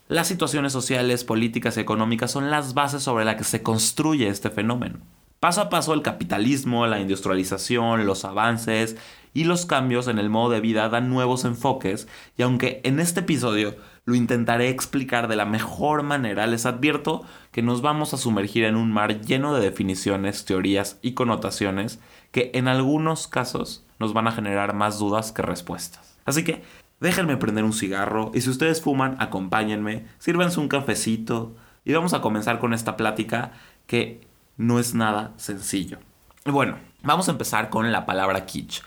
Las 0.07 0.27
situaciones 0.27 0.73
sociales, 0.73 1.23
políticas 1.23 1.77
y 1.77 1.81
económicas 1.81 2.31
son 2.31 2.49
las 2.49 2.73
bases 2.73 3.03
sobre 3.03 3.25
las 3.25 3.35
que 3.35 3.43
se 3.43 3.61
construye 3.61 4.27
este 4.27 4.49
fenómeno. 4.49 4.97
Paso 5.39 5.61
a 5.61 5.69
paso 5.69 5.93
el 5.93 6.01
capitalismo, 6.03 6.85
la 6.85 6.99
industrialización, 6.99 8.05
los 8.05 8.25
avances 8.25 8.97
y 9.33 9.45
los 9.45 9.65
cambios 9.65 10.07
en 10.07 10.19
el 10.19 10.29
modo 10.29 10.51
de 10.51 10.61
vida 10.61 10.89
dan 10.89 11.09
nuevos 11.09 11.45
enfoques 11.45 12.07
y 12.37 12.41
aunque 12.41 12.81
en 12.83 12.99
este 12.99 13.21
episodio 13.21 13.75
lo 14.05 14.15
intentaré 14.15 14.69
explicar 14.69 15.27
de 15.27 15.35
la 15.35 15.45
mejor 15.45 16.03
manera, 16.03 16.47
les 16.47 16.65
advierto 16.65 17.23
que 17.51 17.61
nos 17.61 17.81
vamos 17.81 18.13
a 18.13 18.17
sumergir 18.17 18.63
en 18.63 18.75
un 18.75 18.91
mar 18.91 19.21
lleno 19.21 19.53
de 19.53 19.61
definiciones, 19.61 20.45
teorías 20.45 20.99
y 21.01 21.13
connotaciones 21.13 21.99
que 22.31 22.51
en 22.53 22.67
algunos 22.67 23.27
casos 23.27 23.85
nos 23.99 24.13
van 24.13 24.27
a 24.27 24.31
generar 24.31 24.73
más 24.73 24.97
dudas 24.99 25.31
que 25.31 25.43
respuestas. 25.43 26.17
Así 26.25 26.43
que 26.43 26.63
déjenme 26.99 27.37
prender 27.37 27.63
un 27.63 27.73
cigarro 27.73 28.31
y 28.33 28.41
si 28.41 28.49
ustedes 28.49 28.81
fuman, 28.81 29.15
acompáñenme, 29.19 30.07
sírvanse 30.17 30.59
un 30.59 30.67
cafecito 30.67 31.55
y 31.85 31.93
vamos 31.93 32.13
a 32.13 32.21
comenzar 32.21 32.59
con 32.59 32.73
esta 32.73 32.97
plática 32.97 33.53
que 33.85 34.21
no 34.57 34.79
es 34.79 34.93
nada 34.93 35.33
sencillo. 35.37 35.99
Bueno, 36.45 36.77
vamos 37.03 37.27
a 37.27 37.31
empezar 37.31 37.69
con 37.69 37.91
la 37.91 38.05
palabra 38.05 38.45
kitsch 38.45 38.81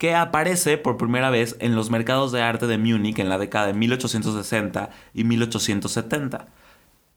que 0.00 0.14
aparece 0.14 0.78
por 0.78 0.96
primera 0.96 1.28
vez 1.28 1.56
en 1.60 1.74
los 1.74 1.90
mercados 1.90 2.32
de 2.32 2.40
arte 2.40 2.66
de 2.66 2.78
Múnich 2.78 3.18
en 3.18 3.28
la 3.28 3.36
década 3.36 3.66
de 3.66 3.74
1860 3.74 4.88
y 5.12 5.24
1870. 5.24 6.48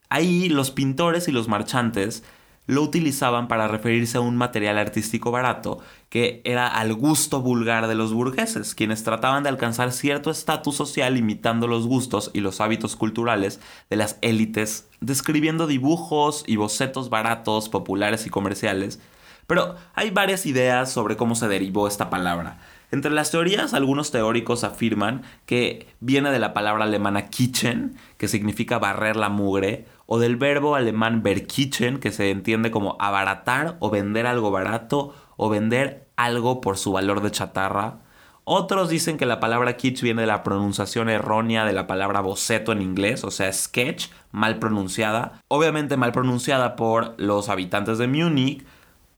Ahí 0.09 0.49
los 0.49 0.71
pintores 0.71 1.29
y 1.29 1.31
los 1.31 1.47
marchantes 1.47 2.25
lo 2.65 2.81
utilizaban 2.81 3.47
para 3.47 3.69
referirse 3.69 4.17
a 4.17 4.21
un 4.21 4.35
material 4.35 4.77
artístico 4.77 5.31
barato 5.31 5.79
que 6.09 6.41
era 6.43 6.67
al 6.67 6.93
gusto 6.93 7.41
vulgar 7.41 7.87
de 7.87 7.95
los 7.95 8.13
burgueses, 8.13 8.75
quienes 8.75 9.05
trataban 9.05 9.43
de 9.43 9.49
alcanzar 9.49 9.93
cierto 9.93 10.29
estatus 10.29 10.75
social 10.75 11.15
imitando 11.15 11.67
los 11.67 11.87
gustos 11.87 12.31
y 12.33 12.41
los 12.41 12.59
hábitos 12.59 12.97
culturales 12.97 13.61
de 13.89 13.95
las 13.95 14.17
élites, 14.19 14.89
describiendo 14.99 15.67
dibujos 15.67 16.43
y 16.47 16.57
bocetos 16.57 17.09
baratos, 17.09 17.69
populares 17.69 18.27
y 18.27 18.29
comerciales. 18.29 18.99
Pero 19.47 19.75
hay 19.93 20.09
varias 20.09 20.45
ideas 20.45 20.91
sobre 20.91 21.15
cómo 21.15 21.35
se 21.35 21.47
derivó 21.47 21.87
esta 21.87 22.09
palabra. 22.09 22.59
Entre 22.93 23.09
las 23.09 23.31
teorías, 23.31 23.73
algunos 23.73 24.11
teóricos 24.11 24.63
afirman 24.63 25.23
que 25.47 25.87
viene 25.99 26.29
de 26.29 26.37
la 26.37 26.53
palabra 26.53 26.83
alemana 26.83 27.31
kitchen, 27.31 27.95
que 28.17 28.27
significa 28.27 28.77
barrer 28.77 29.15
la 29.15 29.29
mugre, 29.29 29.87
o 30.05 30.19
del 30.19 30.35
verbo 30.35 30.75
alemán 30.75 31.23
verkitchen, 31.23 31.97
que 31.97 32.11
se 32.11 32.29
entiende 32.29 32.69
como 32.69 32.95
abaratar 32.99 33.77
o 33.79 33.89
vender 33.89 34.27
algo 34.27 34.51
barato 34.51 35.15
o 35.37 35.49
vender 35.49 36.05
algo 36.17 36.61
por 36.61 36.77
su 36.77 36.91
valor 36.91 37.23
de 37.23 37.31
chatarra. 37.31 37.97
Otros 38.43 38.89
dicen 38.89 39.17
que 39.17 39.25
la 39.25 39.39
palabra 39.39 39.75
kitsch 39.75 40.03
viene 40.03 40.21
de 40.21 40.27
la 40.27 40.43
pronunciación 40.43 41.09
errónea 41.09 41.65
de 41.65 41.73
la 41.73 41.87
palabra 41.87 42.21
boceto 42.21 42.73
en 42.73 42.83
inglés, 42.83 43.23
o 43.23 43.31
sea, 43.31 43.51
sketch, 43.51 44.09
mal 44.31 44.59
pronunciada. 44.59 45.41
Obviamente 45.47 45.97
mal 45.97 46.11
pronunciada 46.11 46.75
por 46.75 47.15
los 47.17 47.49
habitantes 47.49 47.97
de 47.97 48.05
Múnich, 48.05 48.63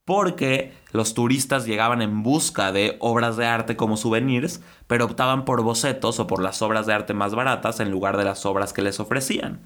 porque 0.05 0.71
los 0.91 1.15
turistas 1.15 1.65
llegaban 1.65 2.03
en 2.03 2.21
busca 2.21 2.71
de 2.71 2.95
obras 2.99 3.37
de 3.37 3.47
arte 3.47 3.75
como 3.75 3.97
souvenirs, 3.97 4.61
pero 4.87 5.05
optaban 5.05 5.45
por 5.45 5.63
bocetos 5.63 6.19
o 6.19 6.27
por 6.27 6.41
las 6.41 6.61
obras 6.61 6.85
de 6.85 6.93
arte 6.93 7.15
más 7.15 7.33
baratas 7.33 7.79
en 7.79 7.89
lugar 7.89 8.15
de 8.15 8.23
las 8.23 8.45
obras 8.45 8.71
que 8.71 8.83
les 8.83 8.99
ofrecían. 8.99 9.61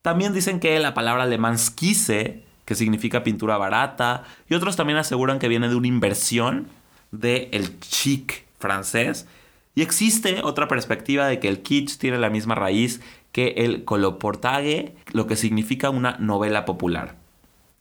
También 0.00 0.32
dicen 0.32 0.60
que 0.60 0.78
la 0.80 0.94
palabra 0.94 1.24
alemán 1.24 1.58
skisse, 1.58 2.40
que 2.64 2.74
significa 2.74 3.22
pintura 3.22 3.58
barata, 3.58 4.24
y 4.48 4.54
otros 4.54 4.76
también 4.76 4.98
aseguran 4.98 5.38
que 5.38 5.48
viene 5.48 5.68
de 5.68 5.76
una 5.76 5.88
inversión 5.88 6.68
del 7.12 7.48
el 7.52 7.78
chic 7.80 8.46
francés. 8.58 9.26
Y 9.74 9.82
existe 9.82 10.40
otra 10.42 10.68
perspectiva 10.68 11.26
de 11.26 11.38
que 11.38 11.48
el 11.48 11.60
kitsch 11.60 11.98
tiene 11.98 12.18
la 12.18 12.30
misma 12.30 12.54
raíz 12.54 13.02
que 13.30 13.48
el 13.58 13.84
coloportage, 13.84 14.94
lo 15.12 15.26
que 15.26 15.36
significa 15.36 15.90
una 15.90 16.16
novela 16.16 16.64
popular. 16.64 17.25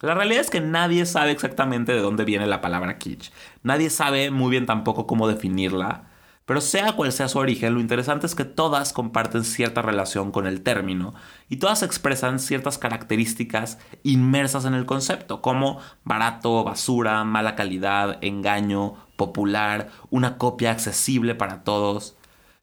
La 0.02 0.14
realidad 0.14 0.42
es 0.42 0.50
que 0.50 0.62
nadie 0.62 1.06
sabe 1.06 1.32
exactamente 1.32 1.94
de 1.94 2.02
dónde 2.02 2.26
viene 2.26 2.48
la 2.48 2.62
palabra 2.62 2.98
kitsch. 2.98 3.32
Nadie 3.64 3.90
sabe 3.90 4.30
muy 4.30 4.52
bien 4.52 4.66
tampoco 4.66 5.08
cómo 5.08 5.28
definirla. 5.28 6.10
Pero 6.46 6.62
sea 6.62 6.92
cual 6.92 7.12
sea 7.12 7.28
su 7.28 7.40
origen, 7.40 7.74
lo 7.74 7.80
interesante 7.80 8.28
es 8.28 8.36
que 8.36 8.46
todas 8.46 8.94
comparten 8.94 9.44
cierta 9.44 9.82
relación 9.82 10.32
con 10.32 10.46
el 10.46 10.62
término 10.62 11.16
y 11.50 11.58
todas 11.58 11.82
expresan 11.82 12.38
ciertas 12.38 12.78
características 12.78 13.80
inmersas 14.04 14.66
en 14.66 14.76
el 14.76 14.86
concepto, 14.86 15.42
como 15.42 15.80
barato, 16.04 16.64
basura, 16.64 17.24
mala 17.24 17.56
calidad, 17.56 18.20
engaño, 18.22 18.94
popular, 19.16 19.90
una 20.12 20.38
copia 20.38 20.70
accesible 20.70 21.34
para 21.34 21.64
todos. 21.64 22.16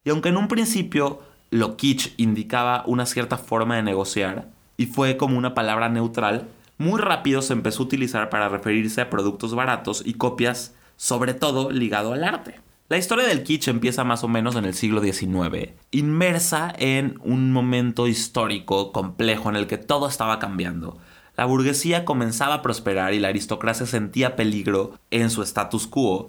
Y 0.05 0.11
aunque 0.11 0.29
en 0.29 0.37
un 0.37 0.47
principio 0.47 1.21
lo 1.51 1.77
kitsch 1.77 2.15
indicaba 2.19 2.85
una 2.87 3.05
cierta 3.05 3.37
forma 3.37 3.77
de 3.77 3.83
negociar 3.83 4.49
y 4.77 4.87
fue 4.87 5.17
como 5.17 5.37
una 5.37 5.55
palabra 5.55 5.89
neutral, 5.89 6.49
muy 6.83 7.01
rápido 7.01 7.41
se 7.41 7.53
empezó 7.53 7.83
a 7.83 7.87
utilizar 7.87 8.29
para 8.29 8.49
referirse 8.49 9.01
a 9.01 9.09
productos 9.09 9.55
baratos 9.55 10.03
y 10.05 10.15
copias, 10.15 10.75
sobre 10.97 11.33
todo 11.33 11.71
ligado 11.71 12.12
al 12.12 12.25
arte. 12.25 12.61
La 12.89 12.99
historia 12.99 13.27
del 13.27 13.43
kitsch 13.43 13.69
empieza 13.69 14.05
más 14.05 14.23
o 14.25 14.29
menos 14.29 14.57
en 14.57 14.67
el 14.67 14.75
siglo 14.75 15.01
XIX, 15.01 15.71
inmersa 15.93 16.75
en 16.77 17.19
un 17.23 17.53
momento 17.53 18.07
histórico 18.07 18.93
complejo 18.93 19.49
en 19.49 19.57
el 19.57 19.67
que 19.67 19.79
todo 19.79 20.09
estaba 20.09 20.39
cambiando. 20.39 20.99
La 21.37 21.47
burguesía 21.47 22.05
comenzaba 22.05 22.55
a 22.55 22.62
prosperar 22.62 23.15
y 23.15 23.21
la 23.21 23.29
aristocracia 23.29 23.87
sentía 23.87 24.37
peligro 24.37 24.99
en 25.11 25.31
su 25.31 25.43
status 25.43 25.87
quo. 25.87 26.29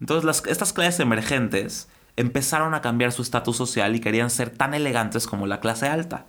Entonces 0.00 0.44
estas 0.46 0.72
clases 0.72 1.00
emergentes 1.00 1.88
empezaron 2.16 2.74
a 2.74 2.80
cambiar 2.80 3.10
su 3.10 3.22
estatus 3.22 3.56
social 3.56 3.96
y 3.96 4.00
querían 4.00 4.30
ser 4.30 4.50
tan 4.50 4.74
elegantes 4.74 5.26
como 5.26 5.46
la 5.48 5.58
clase 5.58 5.88
alta. 5.88 6.26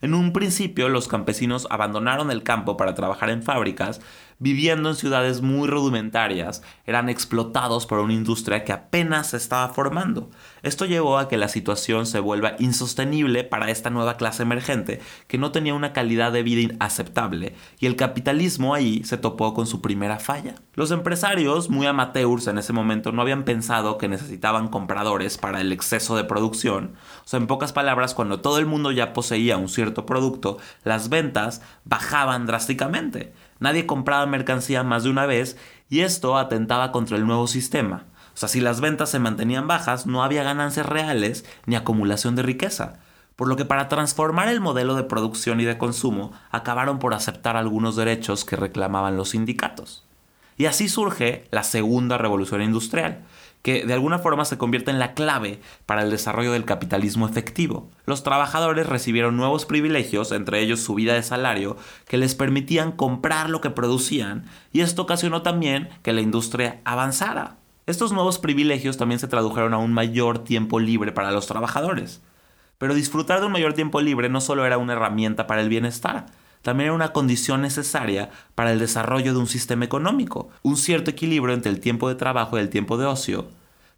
En 0.00 0.14
un 0.14 0.32
principio 0.32 0.88
los 0.88 1.08
campesinos 1.08 1.66
abandonaron 1.70 2.30
el 2.30 2.42
campo 2.42 2.76
para 2.76 2.94
trabajar 2.94 3.30
en 3.30 3.42
fábricas, 3.42 4.00
viviendo 4.38 4.88
en 4.88 4.96
ciudades 4.96 5.40
muy 5.40 5.68
rudimentarias, 5.68 6.62
eran 6.86 7.08
explotados 7.08 7.86
por 7.86 7.98
una 7.98 8.12
industria 8.12 8.64
que 8.64 8.72
apenas 8.72 9.30
se 9.30 9.36
estaba 9.36 9.68
formando. 9.68 10.30
Esto 10.62 10.84
llevó 10.84 11.18
a 11.18 11.28
que 11.28 11.36
la 11.36 11.48
situación 11.48 12.06
se 12.06 12.20
vuelva 12.20 12.56
insostenible 12.58 13.44
para 13.44 13.70
esta 13.70 13.90
nueva 13.90 14.16
clase 14.16 14.42
emergente, 14.42 15.00
que 15.28 15.38
no 15.38 15.52
tenía 15.52 15.74
una 15.74 15.92
calidad 15.92 16.32
de 16.32 16.42
vida 16.42 16.74
aceptable, 16.78 17.54
y 17.78 17.86
el 17.86 17.96
capitalismo 17.96 18.74
ahí 18.74 19.02
se 19.04 19.18
topó 19.18 19.54
con 19.54 19.66
su 19.66 19.80
primera 19.80 20.18
falla. 20.18 20.54
Los 20.74 20.90
empresarios, 20.90 21.70
muy 21.70 21.86
amateurs 21.86 22.46
en 22.46 22.58
ese 22.58 22.72
momento, 22.72 23.12
no 23.12 23.22
habían 23.22 23.44
pensado 23.44 23.98
que 23.98 24.08
necesitaban 24.08 24.68
compradores 24.68 25.38
para 25.38 25.60
el 25.60 25.72
exceso 25.72 26.16
de 26.16 26.24
producción. 26.24 26.94
O 27.32 27.36
en 27.36 27.46
pocas 27.46 27.72
palabras, 27.72 28.14
cuando 28.14 28.40
todo 28.40 28.58
el 28.58 28.66
mundo 28.66 28.92
ya 28.92 29.12
poseía 29.12 29.56
un 29.56 29.68
cierto 29.68 30.06
producto, 30.06 30.58
las 30.84 31.08
ventas 31.08 31.62
bajaban 31.84 32.46
drásticamente. 32.46 33.32
Nadie 33.60 33.86
compraba 33.86 34.26
mercancía 34.26 34.82
más 34.82 35.04
de 35.04 35.10
una 35.10 35.26
vez 35.26 35.56
y 35.88 36.00
esto 36.00 36.36
atentaba 36.36 36.92
contra 36.92 37.16
el 37.16 37.26
nuevo 37.26 37.46
sistema. 37.46 38.04
O 38.34 38.36
sea, 38.36 38.48
si 38.48 38.60
las 38.60 38.80
ventas 38.80 39.10
se 39.10 39.20
mantenían 39.20 39.68
bajas, 39.68 40.06
no 40.06 40.24
había 40.24 40.42
ganancias 40.42 40.86
reales 40.86 41.44
ni 41.66 41.76
acumulación 41.76 42.34
de 42.34 42.42
riqueza. 42.42 42.94
Por 43.36 43.48
lo 43.48 43.56
que 43.56 43.64
para 43.64 43.88
transformar 43.88 44.48
el 44.48 44.60
modelo 44.60 44.94
de 44.94 45.04
producción 45.04 45.60
y 45.60 45.64
de 45.64 45.78
consumo, 45.78 46.32
acabaron 46.50 46.98
por 46.98 47.14
aceptar 47.14 47.56
algunos 47.56 47.96
derechos 47.96 48.44
que 48.44 48.56
reclamaban 48.56 49.16
los 49.16 49.30
sindicatos. 49.30 50.04
Y 50.56 50.66
así 50.66 50.88
surge 50.88 51.46
la 51.50 51.64
segunda 51.64 52.16
revolución 52.16 52.62
industrial, 52.62 53.24
que 53.64 53.86
de 53.86 53.94
alguna 53.94 54.18
forma 54.18 54.44
se 54.44 54.58
convierte 54.58 54.90
en 54.90 54.98
la 54.98 55.14
clave 55.14 55.58
para 55.86 56.02
el 56.02 56.10
desarrollo 56.10 56.52
del 56.52 56.66
capitalismo 56.66 57.26
efectivo. 57.26 57.90
Los 58.04 58.22
trabajadores 58.22 58.86
recibieron 58.86 59.38
nuevos 59.38 59.64
privilegios, 59.64 60.32
entre 60.32 60.60
ellos 60.60 60.80
subida 60.80 61.14
de 61.14 61.22
salario, 61.22 61.78
que 62.06 62.18
les 62.18 62.34
permitían 62.34 62.92
comprar 62.92 63.48
lo 63.48 63.62
que 63.62 63.70
producían, 63.70 64.44
y 64.70 64.82
esto 64.82 65.00
ocasionó 65.00 65.40
también 65.40 65.88
que 66.02 66.12
la 66.12 66.20
industria 66.20 66.82
avanzara. 66.84 67.56
Estos 67.86 68.12
nuevos 68.12 68.38
privilegios 68.38 68.98
también 68.98 69.18
se 69.18 69.28
tradujeron 69.28 69.72
a 69.72 69.78
un 69.78 69.94
mayor 69.94 70.40
tiempo 70.40 70.78
libre 70.78 71.12
para 71.12 71.32
los 71.32 71.46
trabajadores. 71.46 72.20
Pero 72.76 72.92
disfrutar 72.92 73.40
de 73.40 73.46
un 73.46 73.52
mayor 73.52 73.72
tiempo 73.72 74.02
libre 74.02 74.28
no 74.28 74.42
solo 74.42 74.66
era 74.66 74.76
una 74.76 74.92
herramienta 74.92 75.46
para 75.46 75.62
el 75.62 75.70
bienestar, 75.70 76.26
también 76.64 76.86
era 76.86 76.94
una 76.94 77.12
condición 77.12 77.60
necesaria 77.60 78.30
para 78.54 78.72
el 78.72 78.78
desarrollo 78.78 79.34
de 79.34 79.38
un 79.38 79.46
sistema 79.46 79.84
económico, 79.84 80.48
un 80.62 80.78
cierto 80.78 81.10
equilibrio 81.10 81.54
entre 81.54 81.70
el 81.70 81.78
tiempo 81.78 82.08
de 82.08 82.14
trabajo 82.14 82.56
y 82.56 82.62
el 82.62 82.70
tiempo 82.70 82.96
de 82.96 83.04
ocio, 83.04 83.48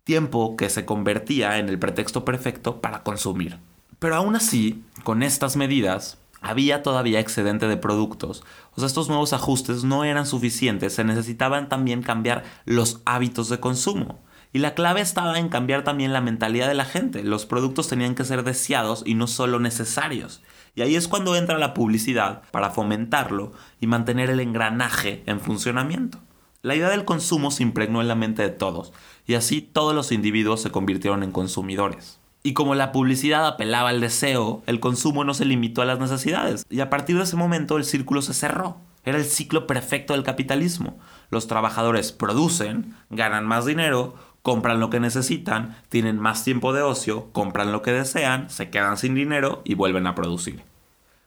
tiempo 0.02 0.56
que 0.56 0.68
se 0.68 0.84
convertía 0.84 1.58
en 1.58 1.68
el 1.68 1.78
pretexto 1.78 2.24
perfecto 2.24 2.80
para 2.80 3.04
consumir. 3.04 3.60
Pero 4.00 4.16
aún 4.16 4.34
así, 4.34 4.82
con 5.04 5.22
estas 5.22 5.56
medidas, 5.56 6.18
había 6.40 6.82
todavía 6.82 7.20
excedente 7.20 7.68
de 7.68 7.76
productos. 7.76 8.42
O 8.74 8.80
sea, 8.80 8.88
estos 8.88 9.08
nuevos 9.08 9.32
ajustes 9.32 9.84
no 9.84 10.02
eran 10.02 10.26
suficientes, 10.26 10.92
se 10.92 11.04
necesitaban 11.04 11.68
también 11.68 12.02
cambiar 12.02 12.42
los 12.64 13.00
hábitos 13.04 13.48
de 13.48 13.60
consumo. 13.60 14.18
Y 14.52 14.58
la 14.58 14.74
clave 14.74 15.02
estaba 15.02 15.38
en 15.38 15.50
cambiar 15.50 15.84
también 15.84 16.12
la 16.12 16.20
mentalidad 16.20 16.66
de 16.66 16.74
la 16.74 16.84
gente. 16.84 17.22
Los 17.22 17.46
productos 17.46 17.86
tenían 17.86 18.16
que 18.16 18.24
ser 18.24 18.42
deseados 18.42 19.04
y 19.06 19.14
no 19.14 19.28
solo 19.28 19.60
necesarios. 19.60 20.42
Y 20.76 20.82
ahí 20.82 20.94
es 20.94 21.08
cuando 21.08 21.34
entra 21.34 21.58
la 21.58 21.74
publicidad 21.74 22.42
para 22.52 22.70
fomentarlo 22.70 23.52
y 23.80 23.86
mantener 23.86 24.28
el 24.30 24.40
engranaje 24.40 25.22
en 25.26 25.40
funcionamiento. 25.40 26.18
La 26.60 26.76
idea 26.76 26.90
del 26.90 27.06
consumo 27.06 27.50
se 27.50 27.62
impregnó 27.62 28.02
en 28.02 28.08
la 28.08 28.14
mente 28.14 28.42
de 28.42 28.50
todos, 28.50 28.92
y 29.26 29.34
así 29.34 29.62
todos 29.62 29.94
los 29.94 30.12
individuos 30.12 30.60
se 30.60 30.70
convirtieron 30.70 31.22
en 31.22 31.32
consumidores. 31.32 32.20
Y 32.42 32.52
como 32.52 32.74
la 32.74 32.92
publicidad 32.92 33.46
apelaba 33.46 33.88
al 33.88 34.02
deseo, 34.02 34.62
el 34.66 34.78
consumo 34.78 35.24
no 35.24 35.32
se 35.32 35.46
limitó 35.46 35.80
a 35.80 35.86
las 35.86 35.98
necesidades, 35.98 36.66
y 36.68 36.80
a 36.80 36.90
partir 36.90 37.16
de 37.16 37.24
ese 37.24 37.36
momento 37.36 37.78
el 37.78 37.84
círculo 37.84 38.20
se 38.20 38.34
cerró. 38.34 38.76
Era 39.04 39.16
el 39.16 39.24
ciclo 39.24 39.66
perfecto 39.66 40.12
del 40.12 40.24
capitalismo. 40.24 40.98
Los 41.30 41.46
trabajadores 41.46 42.12
producen, 42.12 42.94
ganan 43.08 43.46
más 43.46 43.64
dinero, 43.64 44.14
compran 44.46 44.78
lo 44.78 44.90
que 44.90 45.00
necesitan, 45.00 45.76
tienen 45.88 46.20
más 46.20 46.44
tiempo 46.44 46.72
de 46.72 46.80
ocio, 46.80 47.30
compran 47.32 47.72
lo 47.72 47.82
que 47.82 47.90
desean, 47.90 48.48
se 48.48 48.70
quedan 48.70 48.96
sin 48.96 49.16
dinero 49.16 49.60
y 49.64 49.74
vuelven 49.74 50.06
a 50.06 50.14
producir. 50.14 50.62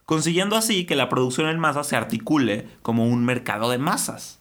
Consiguiendo 0.06 0.56
así 0.56 0.86
que 0.86 0.96
la 0.96 1.10
producción 1.10 1.50
en 1.50 1.60
masa 1.60 1.84
se 1.84 1.98
articule 1.98 2.70
como 2.82 3.06
un 3.06 3.26
mercado 3.26 3.70
de 3.72 3.78
masas. 3.78 4.40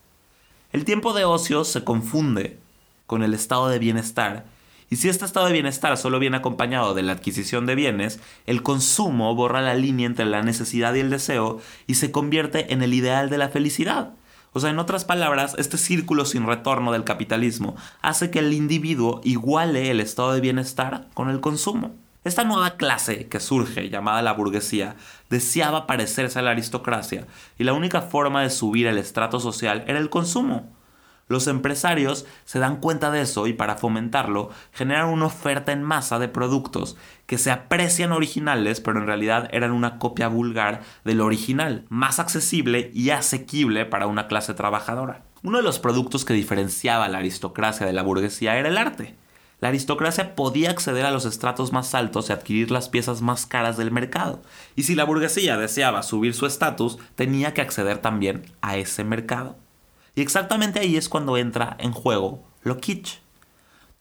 El 0.70 0.85
tiempo 0.85 1.12
de 1.12 1.25
ocio 1.25 1.64
se 1.64 1.82
confunde 1.82 2.61
con 3.08 3.25
el 3.25 3.35
estado 3.35 3.68
de 3.68 3.80
bienestar 3.80 4.47
y 4.90 4.94
si 4.94 5.08
este 5.08 5.25
estado 5.25 5.47
de 5.47 5.54
bienestar 5.54 5.97
solo 5.97 6.20
viene 6.20 6.37
acompañado 6.37 6.94
de 6.94 7.02
la 7.02 7.14
adquisición 7.14 7.66
de 7.66 7.75
bienes, 7.75 8.20
el 8.47 8.62
consumo 8.62 9.35
borra 9.35 9.61
la 9.61 9.75
línea 9.75 10.06
entre 10.06 10.25
la 10.25 10.42
necesidad 10.42 10.94
y 10.94 11.00
el 11.00 11.11
deseo 11.11 11.61
y 11.88 11.94
se 11.94 12.12
convierte 12.12 12.73
en 12.73 12.82
el 12.82 12.94
ideal 12.94 13.28
de 13.28 13.38
la 13.38 13.49
felicidad. 13.49 14.12
O 14.52 14.61
sea, 14.61 14.71
en 14.71 14.78
otras 14.78 15.05
palabras, 15.05 15.55
este 15.59 15.78
círculo 15.78 16.25
sin 16.25 16.47
retorno 16.47 16.93
del 16.93 17.05
capitalismo 17.05 17.76
hace 18.02 18.31
que 18.31 18.38
el 18.38 18.52
individuo 18.52 19.21
iguale 19.25 19.90
el 19.90 20.00
estado 20.00 20.33
de 20.33 20.40
bienestar 20.40 21.09
con 21.14 21.31
el 21.31 21.40
consumo. 21.40 21.95
Esta 22.25 22.45
nueva 22.45 22.76
clase 22.76 23.28
que 23.28 23.40
surge, 23.40 23.88
llamada 23.88 24.23
la 24.23 24.33
burguesía, 24.33 24.97
deseaba 25.31 25.87
parecerse 25.87 26.38
a 26.38 26.43
la 26.43 26.50
aristocracia, 26.50 27.26
y 27.59 27.64
la 27.64 27.73
única 27.73 28.02
forma 28.02 28.43
de 28.43 28.50
subir 28.50 28.87
el 28.87 28.99
estrato 28.99 29.40
social 29.40 29.85
era 29.87 29.99
el 29.99 30.11
consumo. 30.11 30.77
Los 31.28 31.47
empresarios 31.47 32.26
se 32.44 32.58
dan 32.58 32.76
cuenta 32.76 33.11
de 33.11 33.20
eso 33.20 33.47
y 33.47 33.52
para 33.52 33.76
fomentarlo 33.76 34.50
generan 34.73 35.08
una 35.08 35.26
oferta 35.26 35.73
en 35.73 35.82
masa 35.82 36.18
de 36.18 36.28
productos 36.28 36.97
que 37.26 37.38
se 37.38 37.50
aprecian 37.50 38.12
originales 38.12 38.80
pero 38.80 38.99
en 38.99 39.06
realidad 39.06 39.49
eran 39.52 39.73
una 39.73 39.99
copia 39.99 40.28
vulgar 40.28 40.80
del 41.04 41.20
original, 41.20 41.85
más 41.90 42.18
accesible 42.18 42.90
y 42.94 43.11
asequible 43.11 43.85
para 43.85 44.06
una 44.06 44.26
clase 44.26 44.54
trabajadora. 44.54 45.23
Uno 45.42 45.58
de 45.58 45.64
los 45.64 45.78
productos 45.78 46.25
que 46.25 46.35
diferenciaba 46.35 47.04
a 47.04 47.08
la 47.08 47.18
aristocracia 47.18 47.87
de 47.87 47.92
la 47.92 48.02
burguesía 48.02 48.56
era 48.56 48.68
el 48.68 48.78
arte. 48.78 49.14
La 49.61 49.68
aristocracia 49.68 50.35
podía 50.35 50.70
acceder 50.70 51.04
a 51.04 51.11
los 51.11 51.25
estratos 51.25 51.73
más 51.73 51.94
altos 51.94 52.28
y 52.28 52.32
adquirir 52.32 52.70
las 52.70 52.88
piezas 52.88 53.23
más 53.23 53.44
caras 53.44 53.76
del 53.76 53.90
mercado. 53.90 54.40
Y 54.76 54.85
si 54.85 54.94
la 54.94 55.04
burguesía 55.04 55.56
deseaba 55.56 56.02
subir 56.02 56.35
su 56.35 56.47
estatus, 56.47 56.99
tenía 57.16 57.54
que 57.54 57.61
acceder 57.61 57.99
también 57.99 58.44
a 58.62 58.76
ese 58.76 59.04
mercado. 59.04 59.56
Y 60.15 60.23
exactamente 60.23 60.81
ahí 60.81 60.97
es 60.97 61.09
cuando 61.09 61.37
entra 61.37 61.77
en 61.79 61.93
juego 61.93 62.49
lo 62.62 62.79
kitsch. 62.79 63.21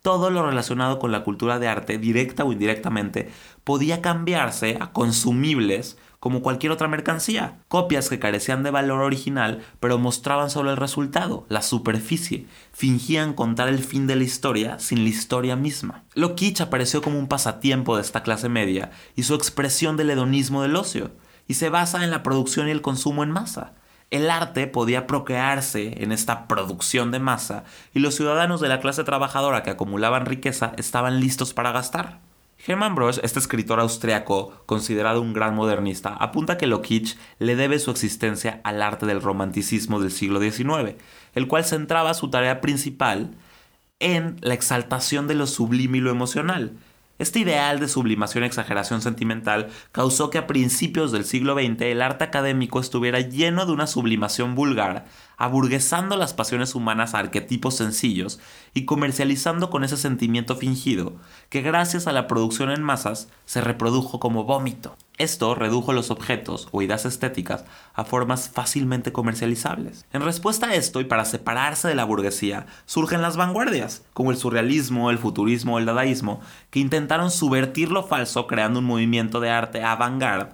Todo 0.01 0.29
lo 0.29 0.45
relacionado 0.45 0.99
con 0.99 1.11
la 1.11 1.23
cultura 1.23 1.59
de 1.59 1.67
arte, 1.67 1.97
directa 1.97 2.45
o 2.45 2.53
indirectamente, 2.53 3.29
podía 3.63 4.01
cambiarse 4.01 4.77
a 4.79 4.91
consumibles 4.91 5.97
como 6.19 6.41
cualquier 6.41 6.71
otra 6.71 6.87
mercancía. 6.87 7.59
Copias 7.67 8.09
que 8.09 8.19
carecían 8.19 8.63
de 8.63 8.71
valor 8.71 9.01
original, 9.01 9.63
pero 9.79 9.97
mostraban 9.97 10.49
solo 10.49 10.71
el 10.71 10.77
resultado, 10.77 11.45
la 11.49 11.61
superficie. 11.61 12.45
Fingían 12.71 13.33
contar 13.33 13.67
el 13.67 13.79
fin 13.79 14.07
de 14.07 14.15
la 14.15 14.23
historia 14.23 14.79
sin 14.79 15.03
la 15.03 15.09
historia 15.09 15.55
misma. 15.55 16.03
Lo 16.13 16.35
kitsch 16.35 16.61
apareció 16.61 17.01
como 17.01 17.19
un 17.19 17.27
pasatiempo 17.27 17.95
de 17.95 18.01
esta 18.01 18.23
clase 18.23 18.49
media 18.49 18.91
y 19.15 19.23
su 19.23 19.35
expresión 19.35 19.97
del 19.97 20.09
hedonismo 20.09 20.61
del 20.61 20.75
ocio, 20.75 21.11
y 21.47 21.55
se 21.55 21.69
basa 21.69 22.03
en 22.03 22.11
la 22.11 22.23
producción 22.23 22.67
y 22.67 22.71
el 22.71 22.81
consumo 22.81 23.23
en 23.23 23.31
masa. 23.31 23.73
El 24.09 24.29
arte 24.29 24.67
podía 24.67 25.05
procrearse 25.05 26.01
en 26.01 26.13
esta 26.13 26.47
producción 26.47 27.11
de 27.11 27.19
masa 27.19 27.65
y 27.93 27.99
los 27.99 28.15
ciudadanos 28.15 28.61
de 28.61 28.69
la 28.69 28.79
clase 28.79 29.03
trabajadora 29.03 29.63
que 29.63 29.69
acumulaban 29.69 30.25
riqueza 30.25 30.73
estaban 30.77 31.19
listos 31.19 31.53
para 31.53 31.73
gastar. 31.73 32.21
Hermann 32.65 32.95
Broch, 32.95 33.19
este 33.21 33.39
escritor 33.39 33.79
austriaco 33.79 34.63
considerado 34.65 35.21
un 35.21 35.33
gran 35.33 35.55
modernista, 35.55 36.13
apunta 36.13 36.57
que 36.57 36.67
lo 36.67 36.81
kitsch 36.81 37.17
le 37.39 37.55
debe 37.55 37.79
su 37.79 37.91
existencia 37.91 38.61
al 38.63 38.81
arte 38.81 39.05
del 39.05 39.21
romanticismo 39.21 39.99
del 39.99 40.11
siglo 40.11 40.39
XIX, 40.39 40.95
el 41.35 41.47
cual 41.47 41.65
centraba 41.65 42.13
su 42.13 42.29
tarea 42.29 42.61
principal 42.61 43.31
en 43.99 44.37
la 44.41 44.53
exaltación 44.53 45.27
de 45.27 45.35
lo 45.35 45.47
sublime 45.47 45.97
y 45.97 46.01
lo 46.01 46.11
emocional, 46.11 46.73
este 47.19 47.39
ideal 47.39 47.79
de 47.79 47.87
sublimación 47.87 48.43
y 48.43 48.47
exageración 48.47 49.01
sentimental 49.01 49.69
causó 49.91 50.29
que 50.29 50.37
a 50.37 50.45
principios 50.45 51.11
del 51.11 51.25
siglo 51.25 51.55
XX 51.55 51.81
el 51.81 52.01
arte 52.01 52.23
académico 52.23 52.79
estuviera 52.79 53.19
lleno 53.21 53.65
de 53.65 53.71
una 53.71 53.87
sublimación 53.87 54.53
vulgar, 54.53 55.05
aburguesando 55.37 56.15
las 56.15 56.33
pasiones 56.33 56.75
humanas 56.75 57.13
a 57.13 57.19
arquetipos 57.19 57.75
sencillos 57.75 58.39
y 58.73 58.85
comercializando 58.85 59.69
con 59.69 59.83
ese 59.83 59.97
sentimiento 59.97 60.55
fingido, 60.55 61.15
que 61.49 61.61
gracias 61.61 62.05
a 62.05 62.11
la 62.11 62.27
producción 62.27 62.69
en 62.69 62.83
masas 62.83 63.29
se 63.45 63.61
reprodujo 63.61 64.19
como 64.19 64.43
vómito. 64.43 64.95
Esto 65.17 65.55
redujo 65.55 65.93
los 65.93 66.11
objetos 66.11 66.67
o 66.71 66.83
ideas 66.83 67.05
estéticas 67.05 67.65
a 67.95 68.05
formas 68.05 68.49
fácilmente 68.49 69.11
comercializables. 69.11 70.05
En 70.13 70.21
respuesta 70.21 70.67
a 70.67 70.75
esto 70.75 71.01
y 71.01 71.05
para 71.05 71.25
separarse 71.25 71.87
de 71.87 71.95
la 71.95 72.03
burguesía, 72.03 72.67
surgen 72.85 73.23
las 73.23 73.35
vanguardias, 73.35 74.03
como 74.13 74.29
el 74.29 74.37
surrealismo, 74.37 75.09
el 75.09 75.17
futurismo 75.17 75.79
el 75.79 75.87
dadaísmo, 75.87 76.39
que 76.69 76.79
intentaron 76.79 77.31
subvertir 77.31 77.89
lo 77.89 78.03
falso 78.03 78.45
creando 78.45 78.77
un 78.77 78.85
movimiento 78.85 79.39
de 79.39 79.49
arte 79.49 79.83
avant-garde, 79.83 80.53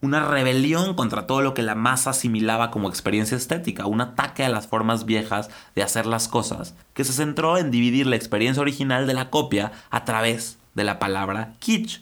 una 0.00 0.24
rebelión 0.24 0.94
contra 0.94 1.26
todo 1.26 1.42
lo 1.42 1.54
que 1.54 1.62
la 1.62 1.74
masa 1.74 2.10
asimilaba 2.10 2.70
como 2.70 2.88
experiencia 2.88 3.36
estética, 3.36 3.86
un 3.86 4.00
ataque 4.00 4.44
a 4.44 4.48
las 4.48 4.68
formas 4.68 5.06
viejas 5.06 5.50
de 5.74 5.82
hacer 5.82 6.06
las 6.06 6.28
cosas, 6.28 6.76
que 6.92 7.02
se 7.02 7.12
centró 7.12 7.58
en 7.58 7.72
dividir 7.72 8.06
la 8.06 8.14
experiencia 8.14 8.60
original 8.60 9.08
de 9.08 9.14
la 9.14 9.30
copia 9.30 9.72
a 9.90 10.04
través 10.04 10.58
de 10.74 10.84
la 10.84 11.00
palabra 11.00 11.54
kitsch 11.58 12.00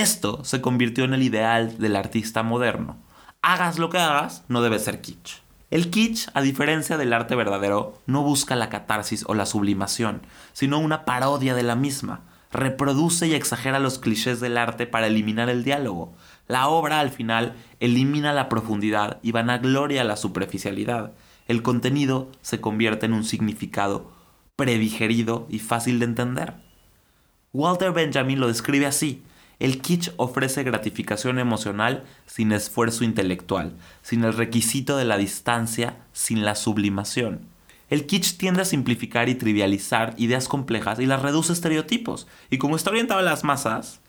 esto 0.00 0.44
se 0.44 0.60
convirtió 0.60 1.04
en 1.04 1.14
el 1.14 1.22
ideal 1.22 1.78
del 1.78 1.96
artista 1.96 2.42
moderno. 2.42 2.96
Hagas 3.42 3.78
lo 3.78 3.90
que 3.90 3.98
hagas, 3.98 4.44
no 4.48 4.62
debe 4.62 4.78
ser 4.78 5.00
kitsch. 5.00 5.40
El 5.70 5.90
kitsch, 5.90 6.28
a 6.34 6.42
diferencia 6.42 6.96
del 6.96 7.12
arte 7.12 7.34
verdadero, 7.34 8.00
no 8.06 8.22
busca 8.22 8.56
la 8.56 8.68
catarsis 8.68 9.24
o 9.26 9.34
la 9.34 9.46
sublimación, 9.46 10.22
sino 10.52 10.78
una 10.78 11.04
parodia 11.04 11.54
de 11.54 11.62
la 11.62 11.76
misma. 11.76 12.20
Reproduce 12.52 13.26
y 13.26 13.34
exagera 13.34 13.78
los 13.78 13.98
clichés 13.98 14.40
del 14.40 14.58
arte 14.58 14.86
para 14.86 15.08
eliminar 15.08 15.48
el 15.48 15.64
diálogo. 15.64 16.14
La 16.46 16.68
obra, 16.68 17.00
al 17.00 17.10
final, 17.10 17.54
elimina 17.80 18.32
la 18.32 18.48
profundidad 18.48 19.18
y 19.22 19.32
vanagloria 19.32 20.04
la 20.04 20.16
superficialidad. 20.16 21.12
El 21.48 21.62
contenido 21.62 22.30
se 22.42 22.60
convierte 22.60 23.06
en 23.06 23.12
un 23.12 23.24
significado 23.24 24.12
predigerido 24.56 25.46
y 25.50 25.58
fácil 25.58 25.98
de 25.98 26.04
entender. 26.06 26.54
Walter 27.52 27.92
Benjamin 27.92 28.40
lo 28.40 28.48
describe 28.48 28.86
así. 28.86 29.22
El 29.58 29.80
kitsch 29.80 30.10
ofrece 30.18 30.64
gratificación 30.64 31.38
emocional 31.38 32.04
sin 32.26 32.52
esfuerzo 32.52 33.04
intelectual, 33.04 33.72
sin 34.02 34.22
el 34.24 34.34
requisito 34.34 34.98
de 34.98 35.06
la 35.06 35.16
distancia, 35.16 35.96
sin 36.12 36.44
la 36.44 36.54
sublimación. 36.54 37.40
El 37.88 38.04
kitsch 38.06 38.36
tiende 38.36 38.62
a 38.62 38.66
simplificar 38.66 39.30
y 39.30 39.34
trivializar 39.34 40.14
ideas 40.18 40.46
complejas 40.48 40.98
y 40.98 41.06
las 41.06 41.22
reduce 41.22 41.52
a 41.52 41.54
estereotipos, 41.54 42.26
y 42.50 42.58
como 42.58 42.76
está 42.76 42.90
orientado 42.90 43.20
a 43.20 43.22
las 43.22 43.44
masas, 43.44 44.00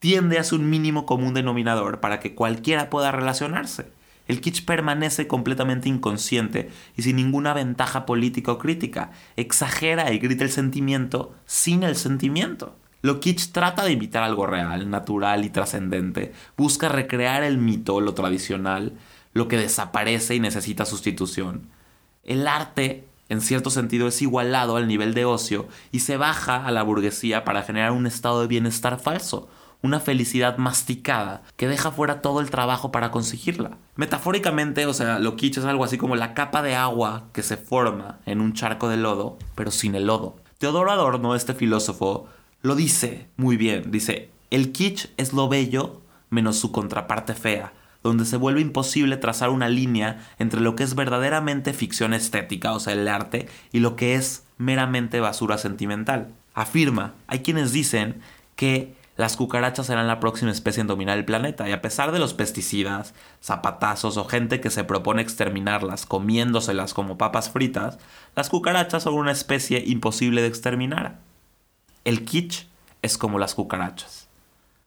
tiende 0.00 0.38
a 0.38 0.44
ser 0.44 0.58
un 0.58 0.68
mínimo 0.68 1.06
común 1.06 1.34
denominador 1.34 2.00
para 2.00 2.18
que 2.18 2.34
cualquiera 2.34 2.90
pueda 2.90 3.12
relacionarse. 3.12 3.92
El 4.26 4.40
kitsch 4.40 4.64
permanece 4.64 5.28
completamente 5.28 5.88
inconsciente 5.88 6.70
y 6.96 7.02
sin 7.02 7.16
ninguna 7.16 7.52
ventaja 7.52 8.06
política 8.06 8.52
o 8.52 8.58
crítica. 8.58 9.12
Exagera 9.36 10.12
y 10.12 10.18
grita 10.18 10.44
el 10.44 10.50
sentimiento 10.50 11.34
sin 11.46 11.82
el 11.82 11.96
sentimiento. 11.96 12.79
Lo 13.02 13.20
kitsch 13.20 13.52
trata 13.52 13.84
de 13.84 13.92
imitar 13.92 14.22
algo 14.22 14.46
real, 14.46 14.90
natural 14.90 15.44
y 15.44 15.50
trascendente. 15.50 16.32
Busca 16.56 16.88
recrear 16.88 17.42
el 17.42 17.56
mito, 17.56 18.00
lo 18.00 18.12
tradicional, 18.12 18.92
lo 19.32 19.48
que 19.48 19.56
desaparece 19.56 20.34
y 20.34 20.40
necesita 20.40 20.84
sustitución. 20.84 21.68
El 22.24 22.46
arte, 22.46 23.08
en 23.30 23.40
cierto 23.40 23.70
sentido, 23.70 24.06
es 24.08 24.20
igualado 24.20 24.76
al 24.76 24.86
nivel 24.86 25.14
de 25.14 25.24
ocio 25.24 25.68
y 25.92 26.00
se 26.00 26.18
baja 26.18 26.64
a 26.66 26.70
la 26.70 26.82
burguesía 26.82 27.44
para 27.44 27.62
generar 27.62 27.92
un 27.92 28.06
estado 28.06 28.42
de 28.42 28.48
bienestar 28.48 28.98
falso, 29.00 29.48
una 29.82 29.98
felicidad 29.98 30.58
masticada 30.58 31.42
que 31.56 31.68
deja 31.68 31.90
fuera 31.90 32.20
todo 32.20 32.40
el 32.40 32.50
trabajo 32.50 32.92
para 32.92 33.10
conseguirla. 33.10 33.78
Metafóricamente, 33.96 34.84
o 34.84 34.92
sea, 34.92 35.18
lo 35.18 35.36
kitsch 35.36 35.58
es 35.58 35.64
algo 35.64 35.84
así 35.84 35.96
como 35.96 36.16
la 36.16 36.34
capa 36.34 36.60
de 36.60 36.74
agua 36.74 37.28
que 37.32 37.42
se 37.42 37.56
forma 37.56 38.18
en 38.26 38.42
un 38.42 38.52
charco 38.52 38.90
de 38.90 38.98
lodo, 38.98 39.38
pero 39.54 39.70
sin 39.70 39.94
el 39.94 40.06
lodo. 40.06 40.36
Teodoro 40.58 40.92
Adorno, 40.92 41.34
este 41.34 41.54
filósofo, 41.54 42.28
lo 42.62 42.74
dice 42.74 43.28
muy 43.36 43.56
bien. 43.56 43.90
Dice, 43.90 44.30
El 44.50 44.72
kitsch 44.72 45.06
es 45.16 45.32
lo 45.32 45.48
bello 45.48 46.00
menos 46.30 46.58
su 46.58 46.72
contraparte 46.72 47.34
fea, 47.34 47.72
donde 48.02 48.24
se 48.24 48.36
vuelve 48.36 48.60
imposible 48.60 49.16
trazar 49.16 49.50
una 49.50 49.68
línea 49.68 50.26
entre 50.38 50.60
lo 50.60 50.76
que 50.76 50.84
es 50.84 50.94
verdaderamente 50.94 51.72
ficción 51.72 52.14
estética, 52.14 52.72
o 52.72 52.80
sea, 52.80 52.94
el 52.94 53.08
arte, 53.08 53.48
y 53.72 53.80
lo 53.80 53.96
que 53.96 54.14
es 54.14 54.44
meramente 54.56 55.20
basura 55.20 55.58
sentimental. 55.58 56.28
Afirma, 56.54 57.14
hay 57.26 57.40
quienes 57.40 57.72
dicen 57.72 58.20
que 58.56 58.94
las 59.16 59.36
cucarachas 59.36 59.86
serán 59.86 60.06
la 60.06 60.20
próxima 60.20 60.50
especie 60.50 60.80
en 60.80 60.86
dominar 60.86 61.18
el 61.18 61.26
planeta, 61.26 61.68
y 61.68 61.72
a 61.72 61.82
pesar 61.82 62.12
de 62.12 62.18
los 62.18 62.32
pesticidas, 62.32 63.12
zapatazos 63.42 64.16
o 64.16 64.24
gente 64.24 64.60
que 64.60 64.70
se 64.70 64.84
propone 64.84 65.20
exterminarlas 65.20 66.06
comiéndoselas 66.06 66.94
como 66.94 67.18
papas 67.18 67.50
fritas, 67.50 67.98
las 68.34 68.48
cucarachas 68.48 69.02
son 69.02 69.14
una 69.14 69.32
especie 69.32 69.82
imposible 69.84 70.40
de 70.40 70.48
exterminar. 70.48 71.18
El 72.04 72.24
kitsch 72.24 72.66
es 73.02 73.18
como 73.18 73.38
las 73.38 73.54
cucarachas. 73.54 74.28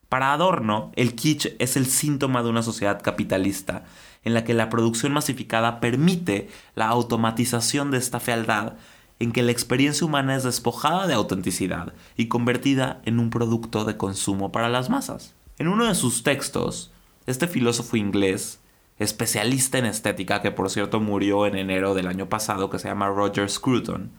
Para 0.10 0.34
Adorno, 0.34 0.92
el 0.96 1.16
kitsch 1.16 1.56
es 1.60 1.78
el 1.78 1.86
síntoma 1.86 2.44
de 2.44 2.50
una 2.50 2.64
sociedad 2.64 3.02
capitalista, 3.02 3.86
en 4.24 4.34
la 4.34 4.44
que 4.44 4.54
la 4.54 4.70
producción 4.70 5.12
masificada 5.12 5.80
permite 5.80 6.50
la 6.76 6.88
automatización 6.88 7.92
de 7.92 7.98
esta 7.98 8.20
fealdad, 8.20 8.74
en 9.20 9.32
que 9.32 9.44
la 9.44 9.52
experiencia 9.52 10.06
humana 10.06 10.36
es 10.36 10.44
despojada 10.44 11.08
de 11.08 11.14
autenticidad 11.14 11.94
y 12.18 12.28
convertida 12.28 13.02
en 13.06 13.20
un 13.20 13.30
producto 13.30 13.86
de 13.86 13.98
consumo 13.98 14.52
para 14.52 14.70
las 14.70 14.90
masas. 14.90 15.34
En 15.60 15.68
uno 15.68 15.86
de 15.86 15.96
sus 15.96 16.24
textos, 16.24 16.92
este 17.26 17.48
filósofo 17.48 17.96
inglés, 17.96 18.60
especialista 18.98 19.78
en 19.78 19.86
estética, 19.86 20.42
que 20.42 20.52
por 20.52 20.70
cierto 20.70 21.00
murió 21.00 21.46
en 21.46 21.58
enero 21.58 21.94
del 21.94 22.08
año 22.08 22.28
pasado, 22.28 22.70
que 22.70 22.80
se 22.80 22.88
llama 22.88 23.10
Roger 23.10 23.50
Scruton, 23.50 24.12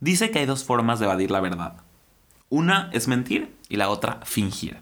dice 0.00 0.30
que 0.30 0.40
hay 0.40 0.46
dos 0.46 0.64
formas 0.64 0.98
de 0.98 1.06
evadir 1.06 1.30
la 1.30 1.40
verdad. 1.40 1.87
Una 2.50 2.88
es 2.92 3.08
mentir 3.08 3.54
y 3.68 3.76
la 3.76 3.90
otra 3.90 4.20
fingir. 4.24 4.78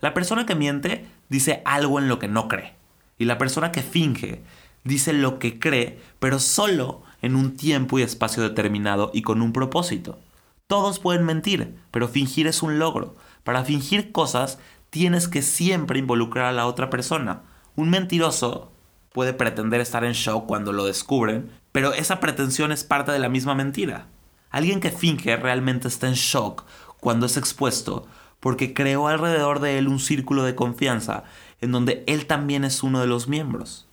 La 0.00 0.14
persona 0.14 0.46
que 0.46 0.54
miente 0.54 1.06
dice 1.28 1.62
algo 1.64 1.98
en 1.98 2.08
lo 2.08 2.18
que 2.18 2.28
no 2.28 2.46
cree. 2.46 2.74
Y 3.18 3.24
la 3.24 3.36
persona 3.36 3.72
que 3.72 3.82
finge 3.82 4.42
dice 4.84 5.12
lo 5.12 5.38
que 5.38 5.58
cree, 5.58 6.00
pero 6.18 6.38
solo 6.38 7.02
en 7.20 7.34
un 7.34 7.56
tiempo 7.56 7.98
y 7.98 8.02
espacio 8.02 8.42
determinado 8.42 9.10
y 9.12 9.22
con 9.22 9.42
un 9.42 9.52
propósito. 9.52 10.18
Todos 10.66 11.00
pueden 11.00 11.24
mentir, 11.24 11.74
pero 11.90 12.06
fingir 12.06 12.46
es 12.46 12.62
un 12.62 12.78
logro. 12.78 13.16
Para 13.42 13.64
fingir 13.64 14.12
cosas 14.12 14.58
tienes 14.90 15.26
que 15.26 15.42
siempre 15.42 15.98
involucrar 15.98 16.46
a 16.46 16.52
la 16.52 16.66
otra 16.66 16.90
persona. 16.90 17.42
Un 17.74 17.90
mentiroso 17.90 18.70
puede 19.12 19.32
pretender 19.32 19.80
estar 19.80 20.04
en 20.04 20.12
shock 20.12 20.46
cuando 20.46 20.72
lo 20.72 20.84
descubren, 20.84 21.50
pero 21.72 21.92
esa 21.92 22.20
pretensión 22.20 22.70
es 22.70 22.84
parte 22.84 23.10
de 23.10 23.18
la 23.18 23.28
misma 23.28 23.56
mentira. 23.56 24.06
Alguien 24.50 24.80
que 24.80 24.90
finge 24.90 25.36
realmente 25.36 25.88
está 25.88 26.08
en 26.08 26.14
shock 26.14 26.64
cuando 27.00 27.26
es 27.26 27.36
expuesto 27.36 28.06
porque 28.40 28.72
creó 28.72 29.06
alrededor 29.08 29.60
de 29.60 29.78
él 29.78 29.88
un 29.88 30.00
círculo 30.00 30.44
de 30.44 30.54
confianza 30.54 31.24
en 31.60 31.72
donde 31.72 32.04
él 32.06 32.26
también 32.26 32.64
es 32.64 32.82
uno 32.82 33.00
de 33.00 33.06
los 33.06 33.28
miembros. 33.28 33.86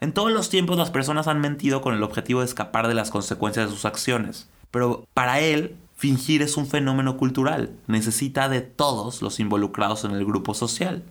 En 0.00 0.12
todos 0.12 0.32
los 0.32 0.48
tiempos 0.48 0.76
las 0.76 0.90
personas 0.90 1.26
han 1.26 1.40
mentido 1.40 1.80
con 1.80 1.94
el 1.94 2.02
objetivo 2.02 2.40
de 2.40 2.46
escapar 2.46 2.88
de 2.88 2.94
las 2.94 3.10
consecuencias 3.10 3.66
de 3.66 3.72
sus 3.72 3.84
acciones, 3.84 4.48
pero 4.70 5.06
para 5.14 5.40
él 5.40 5.76
fingir 5.96 6.42
es 6.42 6.56
un 6.56 6.66
fenómeno 6.66 7.16
cultural, 7.16 7.70
necesita 7.86 8.48
de 8.48 8.60
todos 8.60 9.22
los 9.22 9.40
involucrados 9.40 10.04
en 10.04 10.10
el 10.12 10.24
grupo 10.24 10.54
social. 10.54 11.02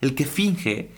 El 0.00 0.14
que 0.14 0.26
finge 0.26 0.90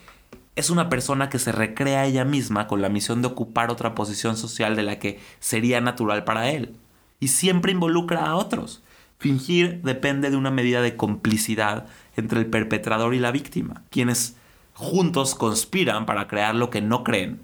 es 0.55 0.69
una 0.69 0.89
persona 0.89 1.29
que 1.29 1.39
se 1.39 1.51
recrea 1.51 2.05
ella 2.05 2.25
misma 2.25 2.67
con 2.67 2.81
la 2.81 2.89
misión 2.89 3.21
de 3.21 3.27
ocupar 3.27 3.71
otra 3.71 3.95
posición 3.95 4.37
social 4.37 4.75
de 4.75 4.83
la 4.83 4.99
que 4.99 5.19
sería 5.39 5.81
natural 5.81 6.23
para 6.23 6.49
él, 6.49 6.75
y 7.19 7.29
siempre 7.29 7.71
involucra 7.71 8.25
a 8.25 8.35
otros. 8.35 8.81
Fingir 9.17 9.81
depende 9.81 10.29
de 10.29 10.37
una 10.37 10.51
medida 10.51 10.81
de 10.81 10.95
complicidad 10.95 11.87
entre 12.15 12.39
el 12.39 12.47
perpetrador 12.47 13.13
y 13.13 13.19
la 13.19 13.31
víctima, 13.31 13.83
quienes 13.89 14.35
juntos 14.73 15.35
conspiran 15.35 16.05
para 16.05 16.27
crear 16.27 16.55
lo 16.55 16.69
que 16.69 16.81
no 16.81 17.03
creen 17.03 17.39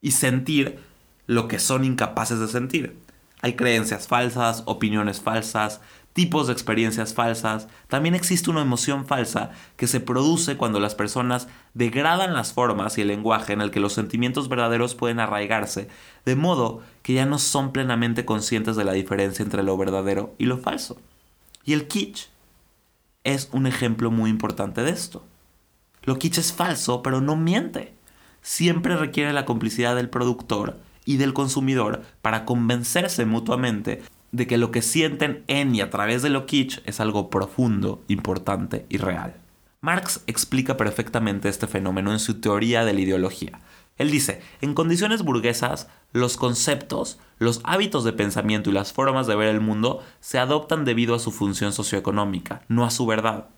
y 0.00 0.12
sentir 0.12 0.78
lo 1.26 1.46
que 1.46 1.58
son 1.58 1.84
incapaces 1.84 2.40
de 2.40 2.48
sentir. 2.48 2.96
Hay 3.42 3.54
creencias 3.54 4.08
falsas, 4.08 4.62
opiniones 4.66 5.20
falsas, 5.20 5.80
tipos 6.12 6.46
de 6.46 6.52
experiencias 6.52 7.14
falsas. 7.14 7.68
También 7.88 8.14
existe 8.14 8.50
una 8.50 8.62
emoción 8.62 9.06
falsa 9.06 9.50
que 9.76 9.86
se 9.86 10.00
produce 10.00 10.56
cuando 10.56 10.80
las 10.80 10.94
personas 10.94 11.48
degradan 11.74 12.34
las 12.34 12.52
formas 12.52 12.98
y 12.98 13.02
el 13.02 13.08
lenguaje 13.08 13.52
en 13.52 13.60
el 13.60 13.70
que 13.70 13.80
los 13.80 13.92
sentimientos 13.92 14.48
verdaderos 14.48 14.94
pueden 14.94 15.20
arraigarse, 15.20 15.88
de 16.24 16.36
modo 16.36 16.80
que 17.02 17.14
ya 17.14 17.26
no 17.26 17.38
son 17.38 17.72
plenamente 17.72 18.24
conscientes 18.24 18.76
de 18.76 18.84
la 18.84 18.92
diferencia 18.92 19.42
entre 19.42 19.62
lo 19.62 19.76
verdadero 19.76 20.34
y 20.38 20.46
lo 20.46 20.58
falso. 20.58 20.98
Y 21.64 21.72
el 21.72 21.86
kitsch 21.86 22.28
es 23.24 23.48
un 23.52 23.66
ejemplo 23.66 24.10
muy 24.10 24.30
importante 24.30 24.82
de 24.82 24.90
esto. 24.90 25.24
Lo 26.02 26.18
kitsch 26.18 26.38
es 26.38 26.52
falso, 26.52 27.02
pero 27.02 27.20
no 27.20 27.36
miente. 27.36 27.94
Siempre 28.42 28.96
requiere 28.96 29.32
la 29.32 29.44
complicidad 29.44 29.94
del 29.94 30.08
productor 30.08 30.78
y 31.04 31.18
del 31.18 31.34
consumidor 31.34 32.02
para 32.22 32.44
convencerse 32.44 33.26
mutuamente 33.26 34.02
de 34.32 34.46
que 34.46 34.58
lo 34.58 34.70
que 34.70 34.82
sienten 34.82 35.44
en 35.46 35.74
y 35.74 35.80
a 35.80 35.90
través 35.90 36.22
de 36.22 36.30
lo 36.30 36.46
kitsch 36.46 36.80
es 36.86 37.00
algo 37.00 37.30
profundo, 37.30 38.02
importante 38.08 38.86
y 38.88 38.98
real. 38.98 39.34
Marx 39.80 40.22
explica 40.26 40.76
perfectamente 40.76 41.48
este 41.48 41.66
fenómeno 41.66 42.12
en 42.12 42.18
su 42.18 42.40
teoría 42.40 42.84
de 42.84 42.92
la 42.92 43.00
ideología. 43.00 43.60
Él 43.96 44.10
dice, 44.10 44.40
en 44.60 44.74
condiciones 44.74 45.22
burguesas, 45.22 45.88
los 46.12 46.36
conceptos, 46.36 47.18
los 47.38 47.60
hábitos 47.64 48.04
de 48.04 48.12
pensamiento 48.12 48.70
y 48.70 48.72
las 48.72 48.92
formas 48.92 49.26
de 49.26 49.36
ver 49.36 49.48
el 49.48 49.60
mundo 49.60 50.02
se 50.20 50.38
adoptan 50.38 50.84
debido 50.84 51.14
a 51.14 51.18
su 51.18 51.30
función 51.30 51.72
socioeconómica, 51.72 52.62
no 52.68 52.84
a 52.84 52.90
su 52.90 53.06
verdad. 53.06 53.48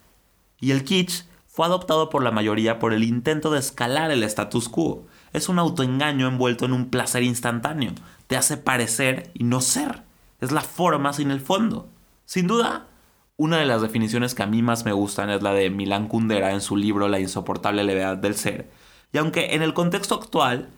Y 0.61 0.71
el 0.71 0.85
kitsch 0.85 1.25
fue 1.47 1.67
adoptado 1.67 2.09
por 2.09 2.23
la 2.23 2.31
mayoría 2.31 2.79
por 2.79 2.93
el 2.93 3.05
intento 3.05 3.51
de 3.51 3.59
escalar 3.59 4.11
el 4.11 4.23
status 4.23 4.69
quo. 4.69 5.07
Es 5.33 5.49
un 5.49 5.59
autoengaño 5.59 6.27
envuelto 6.27 6.65
en 6.65 6.73
un 6.73 6.89
placer 6.89 7.23
instantáneo. 7.23 7.93
Te 8.27 8.37
hace 8.37 8.57
parecer 8.57 9.31
y 9.35 9.45
no 9.45 9.61
ser. 9.61 10.03
Es 10.43 10.51
la 10.51 10.61
forma 10.61 11.13
sin 11.13 11.31
el 11.31 11.41
fondo. 11.41 11.89
Sin 12.25 12.49
duda, 12.49 12.89
una 13.37 13.59
de 13.59 13.65
las 13.65 13.81
definiciones 13.81 14.35
que 14.35 14.43
a 14.43 14.49
mí 14.49 14.61
más 14.61 14.85
me 14.85 14.93
gustan 14.93 15.31
es 15.31 15.41
la 15.41 15.55
de 15.55 15.71
Milan 15.71 16.09
Kundera 16.09 16.51
en 16.51 16.61
su 16.61 16.77
libro 16.77 17.09
La 17.09 17.21
insoportable 17.21 17.85
levedad 17.85 18.17
del 18.17 18.35
ser, 18.35 18.69
y 19.13 19.19
aunque 19.19 19.55
en 19.55 19.63
el 19.63 19.73
contexto 19.73 20.17
actual 20.17 20.69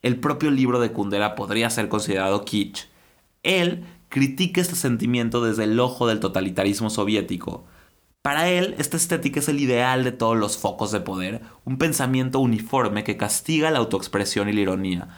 el 0.00 0.18
propio 0.18 0.50
libro 0.50 0.80
de 0.80 0.92
Kundera 0.92 1.34
podría 1.34 1.68
ser 1.68 1.90
considerado 1.90 2.46
kitsch, 2.46 2.86
él 3.42 3.84
critica 4.08 4.62
este 4.62 4.74
sentimiento 4.74 5.44
desde 5.44 5.64
el 5.64 5.78
ojo 5.78 6.06
del 6.06 6.18
totalitarismo 6.18 6.88
soviético. 6.88 7.66
Para 8.22 8.48
él, 8.48 8.74
esta 8.78 8.96
estética 8.96 9.40
es 9.40 9.50
el 9.50 9.60
ideal 9.60 10.02
de 10.02 10.12
todos 10.12 10.38
los 10.38 10.56
focos 10.56 10.92
de 10.92 11.00
poder, 11.00 11.42
un 11.66 11.76
pensamiento 11.76 12.40
uniforme 12.40 13.04
que 13.04 13.18
castiga 13.18 13.70
la 13.70 13.80
autoexpresión 13.80 14.48
y 14.48 14.54
la 14.54 14.60
ironía, 14.60 15.08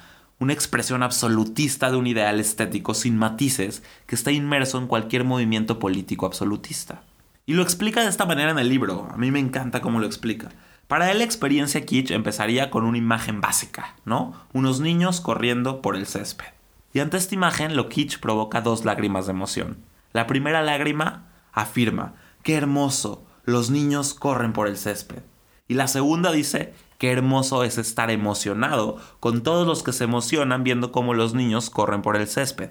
una 0.42 0.52
expresión 0.52 1.04
absolutista 1.04 1.88
de 1.88 1.96
un 1.96 2.08
ideal 2.08 2.40
estético 2.40 2.94
sin 2.94 3.16
matices 3.16 3.84
que 4.06 4.16
está 4.16 4.32
inmerso 4.32 4.76
en 4.78 4.88
cualquier 4.88 5.22
movimiento 5.22 5.78
político 5.78 6.26
absolutista. 6.26 7.04
Y 7.46 7.54
lo 7.54 7.62
explica 7.62 8.02
de 8.02 8.08
esta 8.08 8.26
manera 8.26 8.50
en 8.50 8.58
el 8.58 8.68
libro, 8.68 9.08
a 9.12 9.16
mí 9.16 9.30
me 9.30 9.38
encanta 9.38 9.80
cómo 9.80 10.00
lo 10.00 10.06
explica. 10.06 10.48
Para 10.88 11.12
él 11.12 11.18
la 11.18 11.24
experiencia 11.24 11.86
kitsch 11.86 12.10
empezaría 12.10 12.70
con 12.70 12.84
una 12.84 12.98
imagen 12.98 13.40
básica, 13.40 13.94
¿no? 14.04 14.34
Unos 14.52 14.80
niños 14.80 15.20
corriendo 15.20 15.80
por 15.80 15.94
el 15.94 16.06
césped. 16.06 16.46
Y 16.92 16.98
ante 16.98 17.18
esta 17.18 17.36
imagen 17.36 17.76
lo 17.76 17.88
kitsch 17.88 18.18
provoca 18.18 18.60
dos 18.60 18.84
lágrimas 18.84 19.26
de 19.26 19.32
emoción. 19.32 19.78
La 20.12 20.26
primera 20.26 20.60
lágrima 20.60 21.28
afirma, 21.52 22.14
qué 22.42 22.56
hermoso, 22.56 23.24
los 23.44 23.70
niños 23.70 24.12
corren 24.12 24.52
por 24.52 24.66
el 24.66 24.76
césped. 24.76 25.22
Y 25.68 25.74
la 25.74 25.86
segunda 25.86 26.32
dice, 26.32 26.74
qué 27.02 27.10
hermoso 27.10 27.64
es 27.64 27.78
estar 27.78 28.12
emocionado 28.12 28.96
con 29.18 29.42
todos 29.42 29.66
los 29.66 29.82
que 29.82 29.92
se 29.92 30.04
emocionan 30.04 30.62
viendo 30.62 30.92
cómo 30.92 31.14
los 31.14 31.34
niños 31.34 31.68
corren 31.68 32.00
por 32.00 32.14
el 32.14 32.28
césped. 32.28 32.70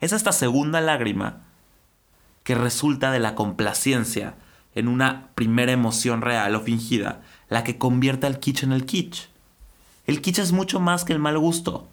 Es 0.00 0.12
esta 0.12 0.32
segunda 0.32 0.82
lágrima 0.82 1.46
que 2.42 2.54
resulta 2.54 3.10
de 3.10 3.20
la 3.20 3.34
complacencia 3.34 4.34
en 4.74 4.86
una 4.86 5.30
primera 5.34 5.72
emoción 5.72 6.20
real 6.20 6.54
o 6.56 6.60
fingida, 6.60 7.22
la 7.48 7.64
que 7.64 7.78
convierte 7.78 8.26
al 8.26 8.38
kitsch 8.38 8.64
en 8.64 8.72
el 8.72 8.84
kitsch. 8.84 9.30
El 10.04 10.20
kitsch 10.20 10.40
es 10.40 10.52
mucho 10.52 10.78
más 10.78 11.06
que 11.06 11.14
el 11.14 11.18
mal 11.18 11.38
gusto. 11.38 11.88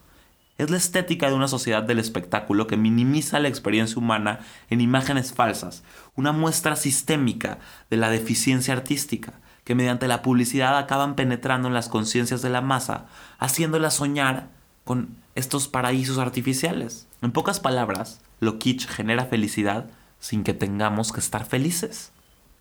Es 0.58 0.70
la 0.70 0.76
estética 0.76 1.30
de 1.30 1.36
una 1.36 1.48
sociedad 1.48 1.84
del 1.84 2.00
espectáculo 2.00 2.68
que 2.68 2.76
minimiza 2.76 3.40
la 3.40 3.48
experiencia 3.48 3.98
humana 3.98 4.42
en 4.70 4.82
imágenes 4.82 5.32
falsas, 5.32 5.84
una 6.16 6.34
muestra 6.34 6.76
sistémica 6.76 7.60
de 7.90 7.96
la 7.96 8.10
deficiencia 8.10 8.74
artística, 8.74 9.40
que 9.66 9.76
mediante 9.76 10.08
la 10.08 10.22
publicidad 10.22 10.78
acaban 10.78 11.16
penetrando 11.16 11.68
en 11.68 11.74
las 11.74 11.90
conciencias 11.90 12.42
de 12.42 12.50
la 12.50 12.62
masa, 12.62 13.08
haciéndola 13.40 13.92
soñar 13.92 14.48
con 14.86 15.18
estos 15.34 15.68
paraísos 15.68 16.20
artificiales. 16.20 17.08
En 17.22 17.32
pocas 17.32 17.60
palabras, 17.60 18.22
lo 18.40 18.60
kitsch 18.60 18.88
genera 18.88 19.26
felicidad 19.26 19.88
sin 20.20 20.44
que 20.44 20.54
tengamos 20.54 21.12
que 21.12 21.20
estar 21.20 21.46
felices. 21.46 22.12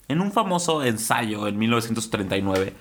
En 0.09 0.21
un 0.21 0.33
famoso 0.33 0.83
ensayo 0.83 1.47
en 1.47 1.59
1939, 1.59 2.75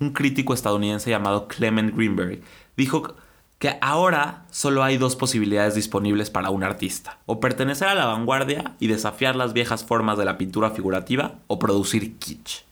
un 0.00 0.12
crítico 0.12 0.54
estadounidense 0.54 1.10
llamado 1.10 1.48
Clement 1.48 1.94
Greenberg 1.94 2.40
dijo 2.76 3.16
que 3.58 3.78
ahora 3.80 4.44
solo 4.50 4.82
hay 4.82 4.98
dos 4.98 5.16
posibilidades 5.16 5.74
disponibles 5.74 6.30
para 6.30 6.50
un 6.50 6.64
artista, 6.64 7.18
o 7.26 7.40
pertenecer 7.40 7.88
a 7.88 7.94
la 7.94 8.06
vanguardia 8.06 8.74
y 8.78 8.88
desafiar 8.88 9.36
las 9.36 9.52
viejas 9.52 9.84
formas 9.84 10.18
de 10.18 10.24
la 10.24 10.38
pintura 10.38 10.70
figurativa, 10.70 11.36
o 11.46 11.58
producir 11.58 12.18
kitsch. 12.18 12.64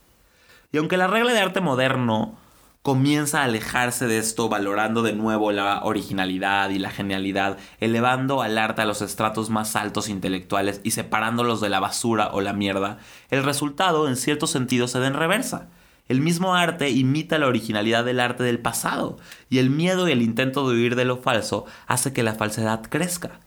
Y 0.73 0.79
aunque 0.79 0.97
la 0.97 1.07
regla 1.07 1.33
de 1.33 1.41
arte 1.41 1.61
moderno 1.61 2.39
comienza 2.81 3.41
a 3.41 3.45
alejarse 3.45 4.07
de 4.07 4.19
esto, 4.19 4.49
valorando 4.49 5.03
de 5.03 5.13
nuevo 5.13 5.53
la 5.53 5.83
originalidad 5.85 6.71
y 6.71 6.79
la 6.79 6.91
genialidad, 6.91 7.59
elevando 7.79 8.43
al 8.43 8.57
arte 8.59 8.83
a 8.83 8.87
los 8.87 9.03
estratos 9.03 9.51
más 9.51 9.77
altos 9.77 10.09
intelectuales 10.09 10.81
y 10.83 10.93
separándolos 10.93 11.61
de 11.61 11.69
la 11.69 11.79
basura 11.79 12.31
o 12.33 12.41
la 12.41 12.55
mierda, 12.55 12.99
el 13.31 13.45
resultado 13.45 14.09
en 14.09 14.17
cierto 14.17 14.47
sentido 14.47 14.89
se 14.89 14.99
da 14.99 15.07
en 15.07 15.15
reversa. 15.15 15.69
El 16.09 16.21
mismo 16.21 16.57
arte 16.57 16.91
imita 16.91 17.39
la 17.39 17.47
originalidad 17.47 18.05
del 18.05 18.19
arte 18.19 18.43
del 18.43 18.59
pasado, 18.59 19.19
y 19.49 19.59
el 19.59 19.71
miedo 19.71 20.09
y 20.09 20.13
el 20.13 20.23
intento 20.23 20.69
de 20.69 20.75
huir 20.75 20.97
de 20.97 21.05
lo 21.05 21.19
falso 21.19 21.67
hace 21.87 22.13
que 22.13 22.25
la 22.25 22.35
falsedad 22.35 22.83
crezca. 22.89 23.41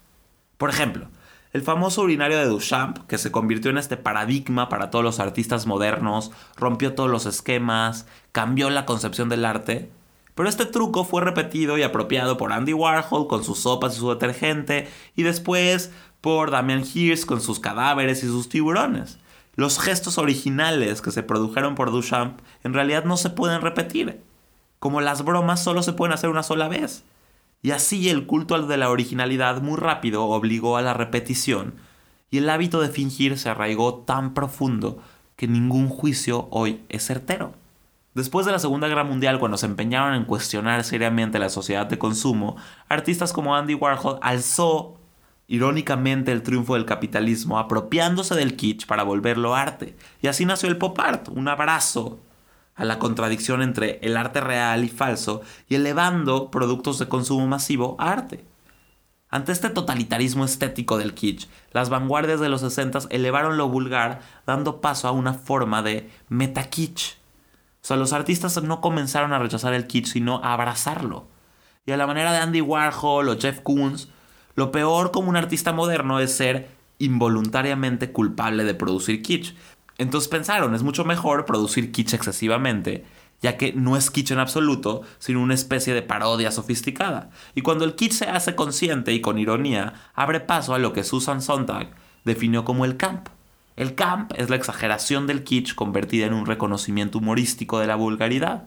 Por 0.57 0.69
ejemplo, 0.69 1.07
el 1.56 1.62
famoso 1.62 2.02
urinario 2.02 2.38
de 2.38 2.48
Duchamp, 2.48 3.08
que 3.08 3.18
se 3.18 3.32
convirtió 3.32 3.72
en 3.72 3.78
este 3.78 3.96
paradigma 3.96 4.68
para 4.68 4.89
todos 4.89 5.06
los 5.06 5.22
artistas 5.22 5.68
modernos, 5.68 6.32
rompió 6.58 6.96
todos 6.96 7.10
los 7.10 7.26
esquemas, 7.26 8.08
cambió 8.34 8.70
la 8.70 8.86
concepción 8.86 9.30
del 9.30 9.46
arte. 9.46 9.89
Pero 10.36 10.50
este 10.50 10.65
truco 10.65 11.06
fue 11.06 11.22
repetido 11.22 11.78
y 11.78 11.84
apropiado 11.84 12.36
por 12.36 12.52
Andy 12.52 12.74
Warhol 12.74 13.28
con 13.28 13.46
sus 13.46 13.60
sopas 13.60 13.96
y 13.96 14.00
su 14.00 14.10
detergente, 14.10 14.89
y 15.15 15.24
después 15.24 15.94
por 16.20 16.52
Damian 16.52 16.84
Hirst 16.94 17.26
con 17.26 17.39
sus 17.39 17.62
cadáveres 17.62 18.22
y 18.26 18.28
sus 18.28 18.50
tiburones. 18.50 19.18
Los 19.56 19.80
gestos 19.80 20.18
originales 20.18 21.02
que 21.02 21.12
se 21.12 21.24
produjeron 21.24 21.76
por 21.76 21.89
Duchamp 21.89 22.38
en 22.65 22.74
realidad 22.74 23.06
no 23.06 23.15
se 23.15 23.30
pueden 23.30 23.62
repetir. 23.62 24.22
Como 24.80 25.00
las 25.00 25.24
bromas 25.24 25.63
solo 25.63 25.84
se 25.84 25.94
pueden 25.94 26.12
hacer 26.12 26.30
una 26.30 26.44
sola 26.44 26.68
vez. 26.68 27.06
Y 27.62 27.72
así 27.72 28.10
el 28.10 28.26
culto 28.26 28.56
al 28.56 28.68
de 28.68 28.78
la 28.78 28.89
originalidad 28.89 29.62
muy 29.62 29.78
rápido 29.78 30.26
obligó 30.26 30.78
a 30.78 30.82
la 30.82 30.94
repetición, 30.94 31.76
y 32.30 32.38
el 32.39 32.50
hábito 32.50 32.82
de 32.82 32.89
fingir 32.89 33.38
se 33.38 33.50
arraigó 33.50 33.96
tan 33.96 34.34
profundo 34.34 35.00
que 35.36 35.48
ningún 35.48 35.89
juicio 35.89 36.48
hoy 36.52 36.82
es 36.89 37.06
certero. 37.06 37.54
Después 38.13 38.46
de 38.46 38.54
la 38.54 38.60
Segunda 38.60 38.88
Guerra 38.88 39.04
Mundial, 39.04 39.39
cuando 39.39 39.58
se 39.58 39.65
empeñaron 39.65 40.15
en 40.15 40.24
cuestionar 40.24 40.84
seriamente 40.84 41.38
la 41.38 41.50
sociedad 41.50 41.86
de 41.86 41.98
consumo, 41.98 42.56
artistas 42.88 43.34
como 43.34 43.56
Andy 43.56 43.74
Warhol 43.74 44.20
alzó 44.22 44.98
irónicamente 45.48 46.32
el 46.32 46.41
triunfo 46.41 46.76
del 46.76 46.86
capitalismo, 46.86 47.60
apropiándose 47.60 48.34
del 48.36 48.56
kitsch 48.56 48.86
para 48.86 49.04
volverlo 49.04 49.54
arte. 49.54 49.96
Y 50.22 50.28
así 50.28 50.46
nació 50.46 50.70
el 50.70 50.78
pop 50.78 50.98
art, 51.00 51.28
un 51.30 51.48
abrazo 51.48 52.20
a 52.75 52.85
la 52.85 52.99
contradicción 52.99 53.61
entre 53.61 53.99
el 54.01 54.17
arte 54.17 54.41
real 54.41 54.83
y 54.83 54.89
falso 54.89 55.41
y 55.67 55.75
elevando 55.75 56.51
productos 56.51 56.99
de 56.99 57.07
consumo 57.07 57.47
masivo 57.47 57.95
a 57.99 58.11
arte. 58.11 58.43
Ante 59.29 59.51
este 59.51 59.69
totalitarismo 59.69 60.45
estético 60.45 60.97
del 60.97 61.13
kitsch, 61.13 61.47
las 61.71 61.89
vanguardias 61.89 62.39
de 62.39 62.49
los 62.49 62.61
60 62.61 62.99
elevaron 63.09 63.57
lo 63.57 63.67
vulgar 63.67 64.21
dando 64.45 64.81
paso 64.81 65.07
a 65.07 65.11
una 65.11 65.33
forma 65.33 65.81
de 65.81 66.09
meta-kitsch. 66.29 67.15
O 67.81 67.88
sea, 67.88 67.97
los 67.97 68.13
artistas 68.13 68.61
no 68.63 68.81
comenzaron 68.81 69.33
a 69.33 69.39
rechazar 69.39 69.73
el 69.73 69.88
kitsch, 69.88 70.07
sino 70.13 70.43
a 70.43 70.53
abrazarlo. 70.53 71.27
Y 71.85 71.91
a 71.91 71.97
la 71.97 72.07
manera 72.07 72.31
de 72.31 72.39
Andy 72.39 72.61
Warhol 72.61 73.29
o 73.29 73.38
Jeff 73.38 73.59
Koons, 73.61 74.09
lo 74.55 74.71
peor 74.71 75.11
como 75.11 75.29
un 75.29 75.35
artista 75.35 75.73
moderno 75.73 76.19
es 76.19 76.35
ser 76.35 76.69
involuntariamente 76.97 78.11
culpable 78.11 78.63
de 78.63 78.73
producir 78.73 79.21
kitsch. 79.21 79.55
Entonces 79.97 80.27
pensaron, 80.27 80.75
es 80.75 80.84
mucho 80.84 81.05
mejor 81.05 81.45
producir 81.45 81.91
kitsch 81.91 82.13
excesivamente, 82.13 83.05
ya 83.41 83.58
que 83.58 83.73
no 83.73 83.95
es 83.95 84.12
kitsch 84.12 84.31
en 84.31 84.39
absoluto, 84.39 85.01
sino 85.19 85.41
una 85.41 85.53
especie 85.53 85.93
de 85.93 86.01
parodia 86.01 86.51
sofisticada. 86.51 87.29
Y 87.53 87.62
cuando 87.62 87.86
el 87.86 87.95
kitsch 87.95 88.13
se 88.13 88.25
hace 88.25 88.55
consciente 88.55 89.13
y 89.13 89.21
con 89.21 89.38
ironía, 89.38 89.93
abre 90.13 90.39
paso 90.39 90.73
a 90.73 90.79
lo 90.79 90.93
que 90.93 91.03
Susan 91.03 91.41
Sontag 91.41 91.91
definió 92.25 92.65
como 92.65 92.86
el 92.86 92.97
camp. 92.97 93.29
El 93.75 93.95
camp 93.95 94.31
es 94.38 94.49
la 94.49 94.55
exageración 94.55 95.27
del 95.27 95.43
kitsch 95.43 95.75
convertida 95.75 96.25
en 96.25 96.34
un 96.34 96.45
reconocimiento 96.45 97.19
humorístico 97.19 97.79
de 97.79 97.88
la 97.88 97.95
vulgaridad. 97.95 98.63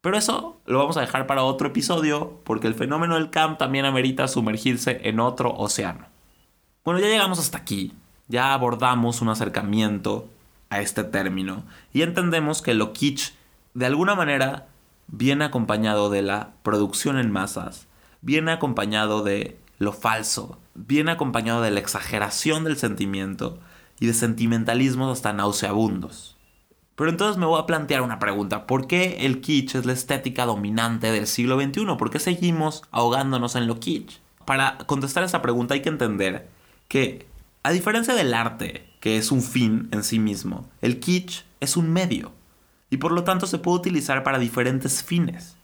Pero 0.00 0.16
eso 0.16 0.60
lo 0.66 0.78
vamos 0.78 0.96
a 0.96 1.00
dejar 1.00 1.26
para 1.26 1.42
otro 1.42 1.68
episodio, 1.68 2.40
porque 2.44 2.68
el 2.68 2.74
fenómeno 2.74 3.16
del 3.16 3.30
camp 3.30 3.58
también 3.58 3.84
amerita 3.84 4.28
sumergirse 4.28 5.00
en 5.02 5.18
otro 5.18 5.52
océano. 5.54 6.06
Bueno, 6.84 7.00
ya 7.00 7.08
llegamos 7.08 7.40
hasta 7.40 7.58
aquí. 7.58 7.92
Ya 8.28 8.54
abordamos 8.54 9.20
un 9.20 9.28
acercamiento 9.28 10.28
a 10.70 10.80
este 10.80 11.04
término 11.04 11.64
y 11.92 12.02
entendemos 12.02 12.62
que 12.62 12.74
lo 12.74 12.92
kitsch 12.92 13.32
de 13.74 13.86
alguna 13.86 14.14
manera 14.14 14.68
viene 15.08 15.44
acompañado 15.44 16.10
de 16.10 16.22
la 16.22 16.52
producción 16.62 17.18
en 17.18 17.30
masas, 17.30 17.86
viene 18.22 18.52
acompañado 18.52 19.22
de 19.22 19.58
lo 19.78 19.92
falso, 19.92 20.58
viene 20.74 21.12
acompañado 21.12 21.62
de 21.62 21.70
la 21.70 21.80
exageración 21.80 22.64
del 22.64 22.76
sentimiento 22.76 23.58
y 24.00 24.06
de 24.06 24.14
sentimentalismos 24.14 25.12
hasta 25.12 25.32
nauseabundos. 25.32 26.36
Pero 26.96 27.10
entonces 27.10 27.36
me 27.36 27.46
voy 27.46 27.60
a 27.60 27.66
plantear 27.66 28.00
una 28.00 28.18
pregunta. 28.18 28.66
¿Por 28.66 28.86
qué 28.86 29.26
el 29.26 29.42
kitsch 29.42 29.74
es 29.74 29.84
la 29.84 29.92
estética 29.92 30.46
dominante 30.46 31.12
del 31.12 31.26
siglo 31.26 31.60
XXI? 31.60 31.96
¿Por 31.98 32.10
qué 32.10 32.18
seguimos 32.18 32.82
ahogándonos 32.90 33.54
en 33.54 33.66
lo 33.66 33.78
kitsch? 33.78 34.18
Para 34.46 34.78
contestar 34.86 35.22
esa 35.22 35.42
pregunta 35.42 35.74
hay 35.74 35.82
que 35.82 35.90
entender 35.90 36.48
que, 36.88 37.26
a 37.62 37.70
diferencia 37.70 38.14
del 38.14 38.32
arte, 38.32 38.88
que 39.06 39.18
es 39.18 39.30
un 39.30 39.40
fin 39.40 39.88
en 39.92 40.02
sí 40.02 40.18
mismo. 40.18 40.68
El 40.82 40.98
kitsch 40.98 41.44
es 41.60 41.76
un 41.76 41.92
medio 41.92 42.32
y 42.90 42.96
por 42.96 43.12
lo 43.12 43.22
tanto 43.22 43.46
se 43.46 43.58
puede 43.58 43.78
utilizar 43.78 44.24
para 44.24 44.40
diferentes 44.40 45.04
fines. 45.04 45.54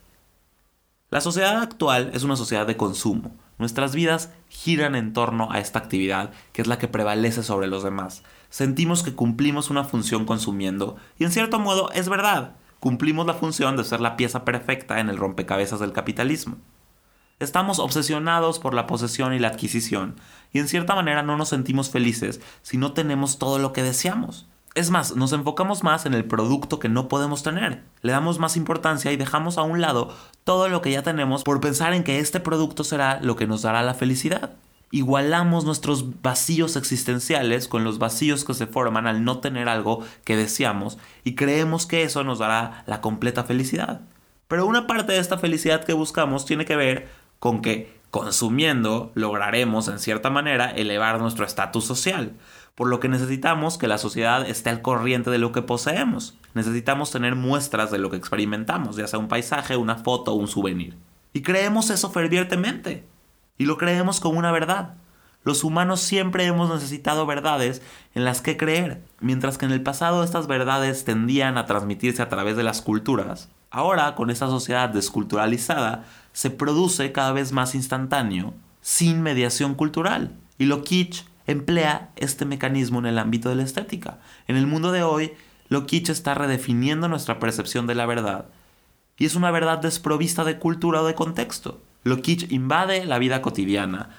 La 1.11 1.21
sociedad 1.21 1.61
actual 1.61 2.13
es 2.15 2.23
una 2.23 2.37
sociedad 2.37 2.69
de 2.69 2.77
consumo. 2.77 3.35
Nuestras 3.59 3.97
vidas 3.97 4.31
giran 4.49 4.95
en 4.95 5.13
torno 5.13 5.51
a 5.51 5.59
esta 5.59 5.81
actividad 5.81 6.31
que 6.53 6.63
es 6.63 6.69
la 6.69 6.79
que 6.79 6.87
prevalece 6.87 7.43
sobre 7.43 7.67
los 7.67 7.83
demás. 7.83 8.23
Sentimos 8.49 9.03
que 9.03 9.15
cumplimos 9.15 9.71
una 9.71 9.83
función 9.83 10.25
consumiendo 10.25 10.95
y 11.19 11.25
en 11.25 11.33
cierto 11.33 11.59
modo 11.59 11.91
es 11.91 12.09
verdad. 12.09 12.55
Cumplimos 12.79 13.27
la 13.27 13.35
función 13.35 13.77
de 13.77 13.83
ser 13.83 14.01
la 14.01 14.17
pieza 14.17 14.45
perfecta 14.45 15.01
en 15.01 15.09
el 15.09 15.17
rompecabezas 15.17 15.81
del 15.81 15.91
capitalismo. 15.91 16.59
Estamos 17.43 17.81
obsesionados 17.81 18.61
por 18.61 18.73
la 18.73 18.87
posesión 18.87 19.35
y 19.35 19.41
la 19.41 19.49
adquisición, 19.49 20.15
y 20.53 20.61
en 20.61 20.69
cierta 20.69 20.95
manera 20.95 21.25
no 21.25 21.37
nos 21.37 21.49
sentimos 21.49 21.91
felices 21.91 22.41
si 22.63 22.77
no 22.77 22.93
tenemos 22.93 23.39
todo 23.39 23.59
lo 23.59 23.73
que 23.73 23.83
deseamos. 23.83 24.47
Es 24.77 24.91
más, 24.91 25.17
nos 25.17 25.33
enfocamos 25.33 25.83
más 25.83 26.07
en 26.07 26.15
el 26.15 26.25
producto 26.25 26.79
que 26.79 26.89
no 26.89 27.09
podemos 27.09 27.43
tener. 27.43 27.83
Le 28.01 28.13
damos 28.13 28.39
más 28.39 28.57
importancia 28.57 29.11
y 29.11 29.17
dejamos 29.17 29.59
a 29.59 29.63
un 29.63 29.81
lado 29.81 30.15
todo 30.45 30.69
lo 30.69 30.83
que 30.83 30.93
ya 30.93 31.03
tenemos 31.03 31.43
por 31.43 31.61
pensar 31.61 31.95
en 31.95 32.05
que 32.05 32.21
este 32.21 32.39
producto 32.39 32.85
será 32.85 33.19
lo 33.21 33.35
que 33.35 33.49
nos 33.49 33.63
dará 33.63 33.83
la 33.83 33.95
felicidad. 33.95 34.53
Igualamos 34.93 35.65
nuestros 35.65 36.23
vacíos 36.23 36.77
existenciales 36.77 37.67
con 37.67 37.83
los 37.83 37.99
vacíos 37.99 38.45
que 38.45 38.55
se 38.55 38.69
forman 38.69 39.09
al 39.09 39.25
no 39.25 39.41
tener 39.41 39.69
algo 39.69 40.05
que 40.23 40.37
deseamos 40.37 40.97
y 41.25 41.35
creemos 41.35 41.87
que 41.87 42.05
eso 42.05 42.23
nos 42.23 42.39
dará 42.39 42.85
la 42.87 43.01
completa 43.01 43.43
felicidad. 43.43 44.03
Pero 44.47 44.67
una 44.67 44.87
parte 44.87 45.15
de 45.15 45.19
esta 45.19 45.39
felicidad 45.39 45.83
que 45.83 45.95
buscamos 45.95 46.45
tiene 46.45 46.67
que 46.67 46.77
ver 46.77 47.22
con 47.43 47.61
que 47.61 47.99
consumiendo 48.13 49.11
lograremos 49.17 49.89
en 49.89 49.99
cierta 49.99 50.31
manera 50.31 50.71
elevar 50.71 51.21
nuestro 51.21 51.45
estatus 51.45 51.85
social, 51.85 52.35
por 52.77 52.87
lo 52.87 53.01
que 53.01 53.09
necesitamos 53.09 53.79
que 53.79 53.89
la 53.89 53.99
sociedad 53.99 54.49
esté 54.49 54.71
al 54.71 54.81
corriente 54.81 55.29
de 55.29 55.39
lo 55.39 55.51
que 55.51 55.61
poseemos. 55.61 56.39
Necesitamos 56.55 57.11
tener 57.11 57.35
muestras 57.35 57.91
de 57.91 57.99
lo 57.99 58.11
que 58.11 58.17
experimentamos, 58.17 58.95
ya 58.95 59.09
sea 59.09 59.19
un 59.19 59.27
paisaje, 59.27 59.77
una 59.77 59.97
foto 59.97 60.35
un 60.35 60.47
souvenir. 60.47 60.97
Y 61.33 61.43
creemos 61.43 61.91
eso 61.91 62.13
fervientemente. 62.13 63.05
Y 63.59 63.65
lo 63.65 63.77
creemos 63.77 64.21
como 64.21 64.39
una 64.39 64.53
verdad. 64.53 64.95
Los 65.43 65.65
humanos 65.65 65.99
siempre 65.99 66.47
hemos 66.47 66.73
necesitado 66.73 67.27
verdades 67.27 67.83
en 68.15 68.25
las 68.25 68.41
que 68.41 68.57
creer, 68.57 69.03
mientras 69.19 69.59
que 69.59 69.65
en 69.65 69.73
el 69.73 69.83
pasado 69.83 70.23
estas 70.23 70.47
verdades 70.47 71.05
tendían 71.05 71.59
a 71.59 71.67
transmitirse 71.67 72.23
a 72.23 72.29
través 72.29 72.57
de 72.57 72.63
las 72.63 72.83
culturas. 72.83 73.49
Ahora, 73.75 74.15
con 74.15 74.29
esta 74.29 74.49
sociedad 74.49 74.91
desculturalizada, 74.91 76.05
se 76.35 76.51
produce 76.51 77.11
cada 77.11 77.33
vez 77.33 77.53
más 77.53 77.75
instantáneo, 77.75 78.53
sin 78.83 79.23
mediación 79.23 79.75
cultural. 79.75 80.37
Y 80.59 80.67
lo 80.67 80.85
kitsch 80.85 81.25
emplea 81.47 82.11
este 82.17 82.45
mecanismo 82.45 82.99
en 82.99 83.07
el 83.07 83.19
ámbito 83.19 83.49
de 83.49 83.55
la 83.55 83.63
estética. 83.63 84.19
En 84.47 84.57
el 84.57 84.67
mundo 84.67 84.93
de 84.93 85.03
hoy, 85.03 85.33
lo 85.69 85.87
kitsch 85.87 86.11
está 86.11 86.35
redefiniendo 86.35 87.09
nuestra 87.09 87.39
percepción 87.39 87.87
de 87.87 87.95
la 87.95 88.05
verdad. 88.05 88.45
Y 89.17 89.25
es 89.25 89.37
una 89.37 89.51
verdad 89.51 89.79
desprovista 89.79 90.45
de 90.45 90.59
cultura 90.59 91.01
o 91.01 91.07
de 91.07 91.15
contexto. 91.15 91.81
Lo 92.05 92.21
kitsch 92.21 92.53
invade 92.53 93.07
la 93.07 93.19
vida 93.19 93.41
cotidiana, 93.41 94.11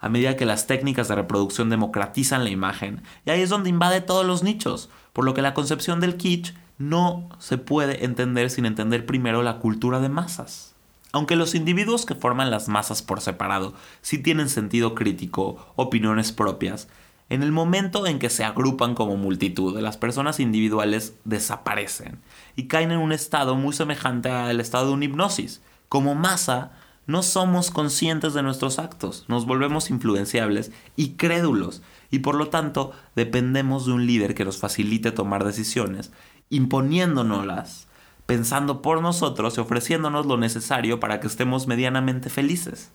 a 0.00 0.10
medida 0.10 0.36
que 0.36 0.44
las 0.44 0.66
técnicas 0.66 1.08
de 1.08 1.14
reproducción 1.14 1.70
democratizan 1.70 2.44
la 2.44 2.50
imagen, 2.50 3.02
y 3.24 3.30
ahí 3.30 3.40
es 3.40 3.48
donde 3.48 3.70
invade 3.70 4.00
todos 4.00 4.26
los 4.26 4.42
nichos, 4.42 4.90
por 5.12 5.24
lo 5.24 5.34
que 5.34 5.42
la 5.42 5.54
concepción 5.54 5.98
del 5.98 6.16
kitsch 6.16 6.54
no 6.78 7.28
se 7.38 7.58
puede 7.58 8.04
entender 8.04 8.50
sin 8.50 8.66
entender 8.66 9.04
primero 9.04 9.42
la 9.42 9.58
cultura 9.58 10.00
de 10.00 10.08
masas. 10.08 10.74
Aunque 11.12 11.36
los 11.36 11.54
individuos 11.54 12.06
que 12.06 12.14
forman 12.14 12.50
las 12.50 12.68
masas 12.68 13.02
por 13.02 13.20
separado 13.20 13.74
sí 14.02 14.18
tienen 14.18 14.48
sentido 14.48 14.94
crítico, 14.94 15.72
opiniones 15.74 16.32
propias, 16.32 16.88
en 17.30 17.42
el 17.42 17.52
momento 17.52 18.06
en 18.06 18.18
que 18.18 18.30
se 18.30 18.44
agrupan 18.44 18.94
como 18.94 19.16
multitud, 19.16 19.78
las 19.80 19.96
personas 19.98 20.40
individuales 20.40 21.14
desaparecen 21.24 22.20
y 22.56 22.68
caen 22.68 22.90
en 22.90 22.98
un 22.98 23.12
estado 23.12 23.54
muy 23.54 23.74
semejante 23.74 24.30
al 24.30 24.60
estado 24.60 24.88
de 24.88 24.92
una 24.92 25.04
hipnosis. 25.04 25.60
Como 25.88 26.14
masa, 26.14 26.72
no 27.06 27.22
somos 27.22 27.70
conscientes 27.70 28.34
de 28.34 28.42
nuestros 28.42 28.78
actos, 28.78 29.24
nos 29.28 29.46
volvemos 29.46 29.90
influenciables 29.90 30.70
y 30.94 31.12
crédulos, 31.12 31.82
y 32.10 32.20
por 32.20 32.34
lo 32.34 32.48
tanto 32.48 32.92
dependemos 33.16 33.86
de 33.86 33.92
un 33.92 34.06
líder 34.06 34.34
que 34.34 34.44
nos 34.44 34.58
facilite 34.58 35.10
tomar 35.10 35.44
decisiones 35.44 36.12
imponiéndonoslas, 36.50 37.86
pensando 38.26 38.82
por 38.82 39.00
nosotros 39.00 39.56
y 39.56 39.60
ofreciéndonos 39.60 40.26
lo 40.26 40.36
necesario 40.36 41.00
para 41.00 41.20
que 41.20 41.26
estemos 41.26 41.66
medianamente 41.66 42.30
felices. 42.30 42.90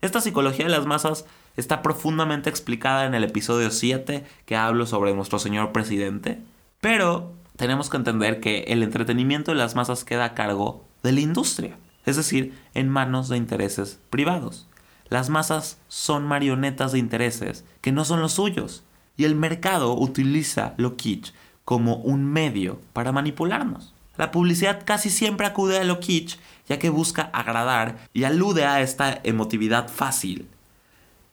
Esta 0.00 0.20
psicología 0.20 0.66
de 0.66 0.70
las 0.70 0.86
masas 0.86 1.26
está 1.56 1.82
profundamente 1.82 2.50
explicada 2.50 3.06
en 3.06 3.14
el 3.14 3.24
episodio 3.24 3.70
7 3.70 4.24
que 4.44 4.56
hablo 4.56 4.86
sobre 4.86 5.14
nuestro 5.14 5.38
señor 5.38 5.72
presidente, 5.72 6.42
pero 6.80 7.32
tenemos 7.56 7.88
que 7.88 7.96
entender 7.96 8.40
que 8.40 8.64
el 8.68 8.82
entretenimiento 8.82 9.50
de 9.50 9.56
las 9.56 9.74
masas 9.74 10.04
queda 10.04 10.26
a 10.26 10.34
cargo 10.34 10.84
de 11.02 11.12
la 11.12 11.20
industria, 11.20 11.76
es 12.04 12.16
decir, 12.16 12.54
en 12.74 12.88
manos 12.88 13.28
de 13.28 13.38
intereses 13.38 13.98
privados. 14.10 14.68
Las 15.08 15.30
masas 15.30 15.78
son 15.88 16.24
marionetas 16.24 16.92
de 16.92 16.98
intereses 16.98 17.64
que 17.80 17.92
no 17.92 18.04
son 18.04 18.20
los 18.20 18.32
suyos, 18.32 18.84
y 19.16 19.24
el 19.24 19.34
mercado 19.34 19.94
utiliza 19.94 20.74
lo 20.76 20.96
kitsch 20.96 21.32
como 21.66 21.96
un 21.96 22.24
medio 22.24 22.80
para 22.92 23.10
manipularnos. 23.10 23.92
La 24.16 24.30
publicidad 24.30 24.84
casi 24.86 25.10
siempre 25.10 25.48
acude 25.48 25.78
a 25.78 25.84
lo 25.84 25.98
kitsch, 25.98 26.38
ya 26.68 26.78
que 26.78 26.90
busca 26.90 27.22
agradar 27.34 27.98
y 28.14 28.22
alude 28.22 28.64
a 28.64 28.80
esta 28.80 29.20
emotividad 29.24 29.88
fácil. 29.88 30.46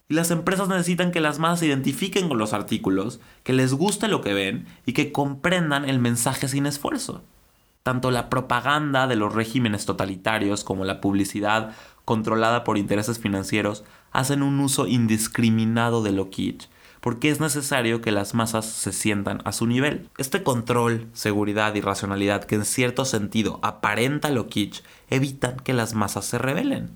Y 0.09 0.15
las 0.15 0.31
empresas 0.31 0.67
necesitan 0.67 1.11
que 1.11 1.21
las 1.21 1.37
masas 1.37 1.59
se 1.59 1.67
identifiquen 1.67 2.29
con 2.29 2.39
los 2.39 2.51
artículos, 2.51 3.19
que 3.43 3.53
les 3.53 3.75
guste 3.75 4.07
lo 4.07 4.21
que 4.21 4.33
ven 4.33 4.65
y 4.87 4.93
que 4.93 5.11
comprendan 5.11 5.87
el 5.87 5.99
mensaje 5.99 6.47
sin 6.47 6.65
esfuerzo. 6.65 7.21
Tanto 7.83 8.09
la 8.09 8.29
propaganda 8.31 9.05
de 9.05 9.15
los 9.15 9.35
regímenes 9.35 9.85
totalitarios 9.85 10.63
como 10.63 10.83
la 10.83 10.99
publicidad 10.99 11.75
controlada 12.05 12.63
por 12.63 12.79
intereses 12.79 13.19
financieros 13.19 13.83
hacen 14.11 14.41
un 14.41 14.59
uso 14.59 14.87
indiscriminado 14.87 16.01
de 16.01 16.11
lo 16.11 16.31
kitsch 16.31 16.72
porque 17.03 17.29
es 17.29 17.41
necesario 17.41 17.99
que 17.99 18.13
las 18.13 18.33
masas 18.33 18.65
se 18.65 18.93
sientan 18.93 19.41
a 19.43 19.51
su 19.51 19.67
nivel. 19.67 20.07
Este 20.17 20.41
control, 20.41 21.07
seguridad 21.11 21.75
y 21.75 21.81
racionalidad 21.81 22.45
que 22.45 22.55
en 22.55 22.63
cierto 22.63 23.03
sentido 23.03 23.59
aparenta 23.61 24.29
lo 24.29 24.47
kitsch 24.47 24.83
evitan 25.09 25.57
que 25.57 25.73
las 25.73 25.95
masas 25.95 26.23
se 26.23 26.37
rebelen. 26.37 26.91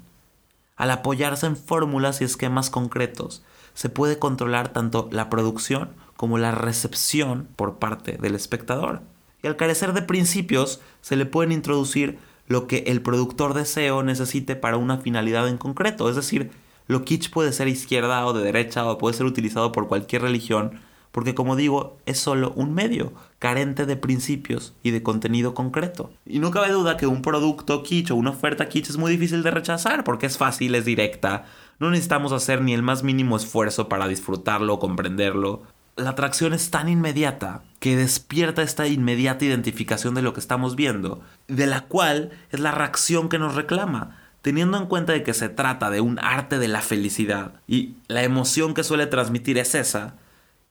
Al 0.78 0.92
apoyarse 0.92 1.46
en 1.46 1.58
fórmulas 1.58 2.22
y 2.22 2.24
esquemas 2.24 2.70
concretos, 2.70 3.44
se 3.74 3.90
puede 3.90 4.18
controlar 4.18 4.72
tanto 4.72 5.10
la 5.12 5.30
producción 5.30 5.90
como 6.16 6.38
la 6.38 6.52
recepción 6.52 7.50
por 7.58 7.78
parte 7.78 8.14
del 8.14 8.36
espectador. 8.36 9.02
Y 9.44 9.48
al 9.48 9.58
carecer 9.58 9.92
de 9.92 10.04
principios, 10.04 10.80
se 11.02 11.18
le 11.18 11.26
pueden 11.26 11.52
introducir 11.52 12.18
lo 12.48 12.66
que 12.66 12.86
el 12.88 13.02
productor 13.02 13.54
desee 13.54 13.92
o 13.92 14.04
necesite 14.04 14.56
para 14.56 14.78
una 14.78 15.00
finalidad 15.00 15.50
en 15.50 15.58
concreto, 15.58 16.10
es 16.10 16.16
decir, 16.16 16.50
lo 16.88 17.04
kitsch 17.04 17.30
puede 17.30 17.54
ser 17.54 17.68
izquierda 17.68 18.26
o 18.26 18.34
de 18.34 18.44
derecha 18.44 18.86
o 18.86 18.98
puede 18.98 19.16
ser 19.16 19.26
utilizado 19.26 19.72
por 19.72 19.88
cualquier 19.88 20.22
religión, 20.22 20.80
porque 21.12 21.36
como 21.36 21.56
digo, 21.56 21.98
es 22.06 22.20
solo 22.20 22.54
un 22.56 22.74
medio, 22.74 23.14
carente 23.40 23.86
de 23.86 23.96
principios 23.96 24.74
y 24.84 24.92
de 24.92 25.04
contenido 25.04 25.54
concreto. 25.54 26.12
Y 26.26 26.40
no 26.40 26.52
cabe 26.52 26.72
duda 26.72 26.96
que 26.98 27.08
un 27.08 27.22
producto 27.22 27.84
kitsch 27.84 28.12
o 28.12 28.16
una 28.16 28.32
oferta 28.32 28.70
kitsch 28.70 28.90
es 28.90 28.98
muy 28.98 29.12
difícil 29.12 29.44
de 29.44 29.52
rechazar, 29.52 30.04
porque 30.04 30.28
es 30.28 30.38
fácil, 30.38 30.76
es 30.76 30.86
directa, 30.86 31.46
no 31.80 31.90
necesitamos 31.90 32.32
hacer 32.32 32.62
ni 32.62 32.74
el 32.74 32.84
más 32.84 33.04
mínimo 33.04 33.36
esfuerzo 33.36 33.90
para 33.90 34.08
disfrutarlo 34.08 34.76
o 34.76 34.80
comprenderlo. 34.80 35.64
La 35.96 36.12
atracción 36.12 36.54
es 36.54 36.70
tan 36.70 36.90
inmediata 36.90 37.64
que 37.80 37.96
despierta 37.96 38.62
esta 38.62 38.88
inmediata 38.88 39.46
identificación 39.46 40.14
de 40.14 40.22
lo 40.22 40.34
que 40.34 40.40
estamos 40.40 40.76
viendo, 40.76 41.22
de 41.48 41.66
la 41.66 41.82
cual 41.82 42.32
es 42.52 42.60
la 42.60 42.72
reacción 42.72 43.30
que 43.30 43.40
nos 43.40 43.56
reclama 43.56 44.27
teniendo 44.42 44.78
en 44.78 44.86
cuenta 44.86 45.14
de 45.14 45.24
que 45.24 45.34
se 45.34 45.50
trata 45.50 45.90
de 45.90 46.02
un 46.02 46.20
arte 46.20 46.60
de 46.60 46.68
la 46.68 46.82
felicidad 46.82 47.54
y 47.68 47.96
la 48.08 48.24
emoción 48.24 48.74
que 48.74 48.84
suele 48.84 49.08
transmitir 49.08 49.58
es 49.58 49.76
esa, 49.76 50.16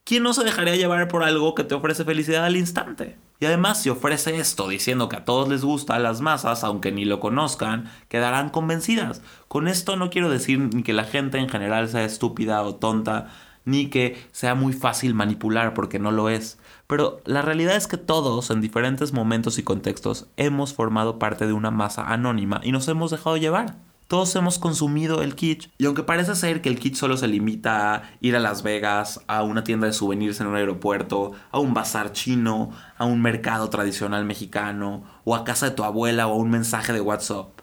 ¿quién 0.04 0.22
no 0.22 0.32
se 0.32 0.44
dejaría 0.44 0.76
llevar 0.76 1.08
por 1.08 1.24
algo 1.24 1.54
que 1.54 1.64
te 1.64 1.74
ofrece 1.74 2.04
felicidad 2.04 2.44
al 2.44 2.56
instante? 2.56 3.16
Y 3.38 3.44
además, 3.44 3.82
si 3.82 3.90
ofrece 3.90 4.36
esto 4.38 4.68
diciendo 4.68 5.08
que 5.08 5.16
a 5.16 5.24
todos 5.24 5.48
les 5.48 5.62
gusta, 5.62 5.98
las 5.98 6.22
masas, 6.22 6.64
aunque 6.64 6.90
ni 6.90 7.04
lo 7.04 7.20
conozcan, 7.20 7.90
quedarán 8.08 8.48
convencidas. 8.48 9.20
Con 9.46 9.68
esto 9.68 9.96
no 9.96 10.08
quiero 10.08 10.30
decir 10.30 10.58
ni 10.58 10.82
que 10.82 10.94
la 10.94 11.04
gente 11.04 11.38
en 11.38 11.48
general 11.48 11.88
sea 11.88 12.04
estúpida 12.04 12.62
o 12.62 12.76
tonta, 12.76 13.28
ni 13.66 13.90
que 13.90 14.16
sea 14.32 14.54
muy 14.54 14.72
fácil 14.72 15.12
manipular 15.12 15.74
porque 15.74 15.98
no 15.98 16.12
lo 16.12 16.30
es. 16.30 16.58
Pero 16.86 17.20
la 17.24 17.42
realidad 17.42 17.76
es 17.76 17.86
que 17.86 17.96
todos, 17.96 18.50
en 18.50 18.60
diferentes 18.60 19.12
momentos 19.12 19.58
y 19.58 19.62
contextos, 19.62 20.26
hemos 20.36 20.74
formado 20.74 21.18
parte 21.18 21.46
de 21.46 21.52
una 21.52 21.70
masa 21.70 22.12
anónima 22.12 22.60
y 22.62 22.72
nos 22.72 22.86
hemos 22.88 23.10
dejado 23.10 23.36
llevar. 23.36 23.76
Todos 24.08 24.36
hemos 24.36 24.60
consumido 24.60 25.20
el 25.20 25.34
kitsch. 25.34 25.68
Y 25.78 25.86
aunque 25.86 26.04
parece 26.04 26.36
ser 26.36 26.62
que 26.62 26.68
el 26.68 26.78
kitsch 26.78 26.94
solo 26.94 27.16
se 27.16 27.26
limita 27.26 27.94
a 27.94 28.02
ir 28.20 28.36
a 28.36 28.40
Las 28.40 28.62
Vegas, 28.62 29.20
a 29.26 29.42
una 29.42 29.64
tienda 29.64 29.88
de 29.88 29.92
souvenirs 29.92 30.40
en 30.40 30.46
un 30.46 30.54
aeropuerto, 30.54 31.32
a 31.50 31.58
un 31.58 31.74
bazar 31.74 32.12
chino, 32.12 32.70
a 32.98 33.04
un 33.04 33.20
mercado 33.20 33.68
tradicional 33.68 34.24
mexicano, 34.24 35.02
o 35.24 35.34
a 35.34 35.42
casa 35.42 35.70
de 35.70 35.74
tu 35.74 35.82
abuela 35.82 36.28
o 36.28 36.34
a 36.34 36.36
un 36.36 36.50
mensaje 36.50 36.92
de 36.92 37.00
WhatsApp, 37.00 37.56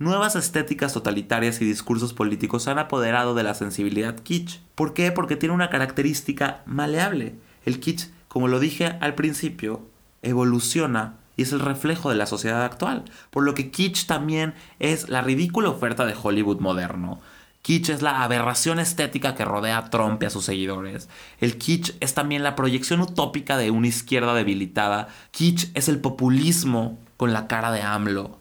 Nuevas 0.00 0.34
estéticas 0.34 0.94
totalitarias 0.94 1.60
y 1.60 1.66
discursos 1.66 2.14
políticos 2.14 2.62
se 2.62 2.70
han 2.70 2.78
apoderado 2.78 3.34
de 3.34 3.42
la 3.42 3.52
sensibilidad 3.52 4.18
kitsch. 4.18 4.62
¿Por 4.74 4.94
qué? 4.94 5.12
Porque 5.12 5.36
tiene 5.36 5.54
una 5.54 5.68
característica 5.68 6.62
maleable. 6.64 7.34
El 7.66 7.80
kitsch 7.80 8.08
como 8.30 8.46
lo 8.46 8.60
dije 8.60 8.96
al 9.00 9.16
principio, 9.16 9.82
evoluciona 10.22 11.16
y 11.36 11.42
es 11.42 11.52
el 11.52 11.58
reflejo 11.58 12.10
de 12.10 12.14
la 12.14 12.26
sociedad 12.26 12.62
actual. 12.62 13.04
Por 13.30 13.42
lo 13.42 13.54
que 13.54 13.72
kitsch 13.72 14.06
también 14.06 14.54
es 14.78 15.08
la 15.08 15.20
ridícula 15.20 15.68
oferta 15.68 16.06
de 16.06 16.14
Hollywood 16.14 16.60
moderno. 16.60 17.18
Kitsch 17.62 17.88
es 17.88 18.02
la 18.02 18.22
aberración 18.22 18.78
estética 18.78 19.34
que 19.34 19.44
rodea 19.44 19.78
a 19.78 19.90
Trump 19.90 20.22
y 20.22 20.26
a 20.26 20.30
sus 20.30 20.44
seguidores. 20.44 21.08
El 21.40 21.58
kitsch 21.58 21.96
es 21.98 22.14
también 22.14 22.44
la 22.44 22.54
proyección 22.54 23.00
utópica 23.00 23.56
de 23.56 23.72
una 23.72 23.88
izquierda 23.88 24.32
debilitada. 24.32 25.08
Kitsch 25.32 25.72
es 25.74 25.88
el 25.88 25.98
populismo 25.98 27.00
con 27.16 27.32
la 27.32 27.48
cara 27.48 27.72
de 27.72 27.82
AMLO. 27.82 28.38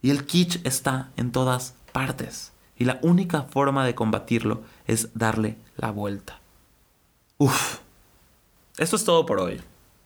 Y 0.00 0.08
el 0.08 0.24
kitsch 0.24 0.64
está 0.64 1.10
en 1.18 1.30
todas 1.30 1.74
partes. 1.92 2.52
Y 2.74 2.86
la 2.86 2.98
única 3.02 3.42
forma 3.42 3.84
de 3.84 3.94
combatirlo 3.94 4.62
es 4.86 5.10
darle 5.12 5.58
la 5.76 5.90
vuelta. 5.90 6.40
Uf. 7.36 7.80
Esto 8.80 8.96
es 8.96 9.04
todo 9.04 9.26
por 9.26 9.40
hoy. 9.40 9.60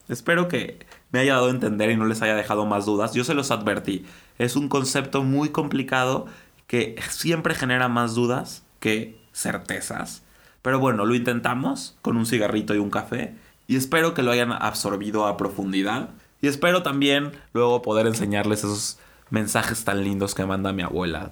Espero 0.09 0.49
que 0.49 0.85
me 1.13 1.21
haya 1.21 1.35
dado 1.35 1.47
a 1.47 1.51
entender 1.51 1.93
y 1.93 1.97
no 1.97 2.07
les 2.07 2.23
haya 2.23 2.35
dejado 2.35 2.67
más 2.67 2.87
dudas. 2.87 3.15
Yo 3.15 3.23
se 3.23 3.33
los 3.33 3.53
advertí. 3.53 4.05
Es 4.37 4.57
un 4.57 4.69
concepto 4.69 5.23
muy 5.23 5.51
complicado 5.51 6.27
que 6.67 6.97
siempre 7.09 7.55
genera 7.55 7.89
más 7.89 8.17
dudas 8.17 8.65
que 8.81 9.17
certezas. 9.33 10.25
Pero 10.61 10.81
bueno, 10.81 11.07
lo 11.07 11.15
intentamos 11.15 11.97
con 12.03 12.17
un 12.17 12.27
cigarrito 12.27 12.75
y 12.75 12.79
un 12.79 12.91
café. 12.91 13.37
Y 13.69 13.77
espero 13.77 14.13
que 14.13 14.25
lo 14.25 14.33
hayan 14.33 14.51
absorbido 14.51 15.29
a 15.29 15.37
profundidad. 15.37 16.09
Y 16.41 16.49
espero 16.49 16.83
también 16.83 17.31
luego 17.53 17.81
poder 17.81 18.09
enseñarles 18.09 18.65
esos 18.65 18.99
mensajes 19.31 19.85
tan 19.85 20.03
lindos 20.03 20.35
que 20.35 20.47
manda 20.47 20.73
mi 20.73 20.83
abuela 20.83 21.31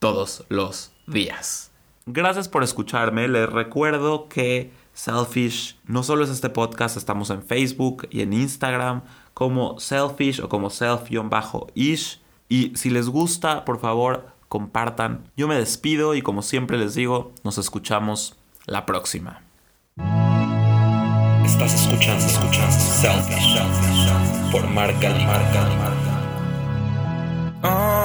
todos 0.00 0.44
los 0.48 0.90
días. 1.06 1.70
Gracias 2.06 2.48
por 2.48 2.64
escucharme. 2.64 3.28
Les 3.28 3.48
recuerdo 3.48 4.28
que 4.28 4.72
Selfish 4.92 5.76
no 5.84 6.02
solo 6.02 6.24
es 6.24 6.30
este 6.30 6.50
podcast, 6.50 6.96
estamos 6.96 7.30
en 7.30 7.42
Facebook 7.42 8.08
y 8.10 8.22
en 8.22 8.32
Instagram 8.32 9.02
como 9.34 9.78
Selfish 9.78 10.40
o 10.40 10.48
como 10.48 10.70
self-ish. 10.70 12.20
Y 12.48 12.72
si 12.76 12.90
les 12.90 13.08
gusta, 13.08 13.64
por 13.64 13.78
favor, 13.78 14.26
compartan. 14.48 15.30
Yo 15.36 15.46
me 15.48 15.54
despido 15.54 16.14
y 16.14 16.22
como 16.22 16.42
siempre 16.42 16.76
les 16.76 16.94
digo, 16.94 17.32
nos 17.44 17.56
escuchamos 17.58 18.36
la 18.66 18.84
próxima. 18.86 19.42
Estás 21.44 21.74
escuchando, 21.74 22.26
escuchando 22.26 22.72
Selfish 22.72 23.56
por 24.50 24.66
Marca 24.68 25.10
Marca 25.10 25.68
Marca. 27.62 27.99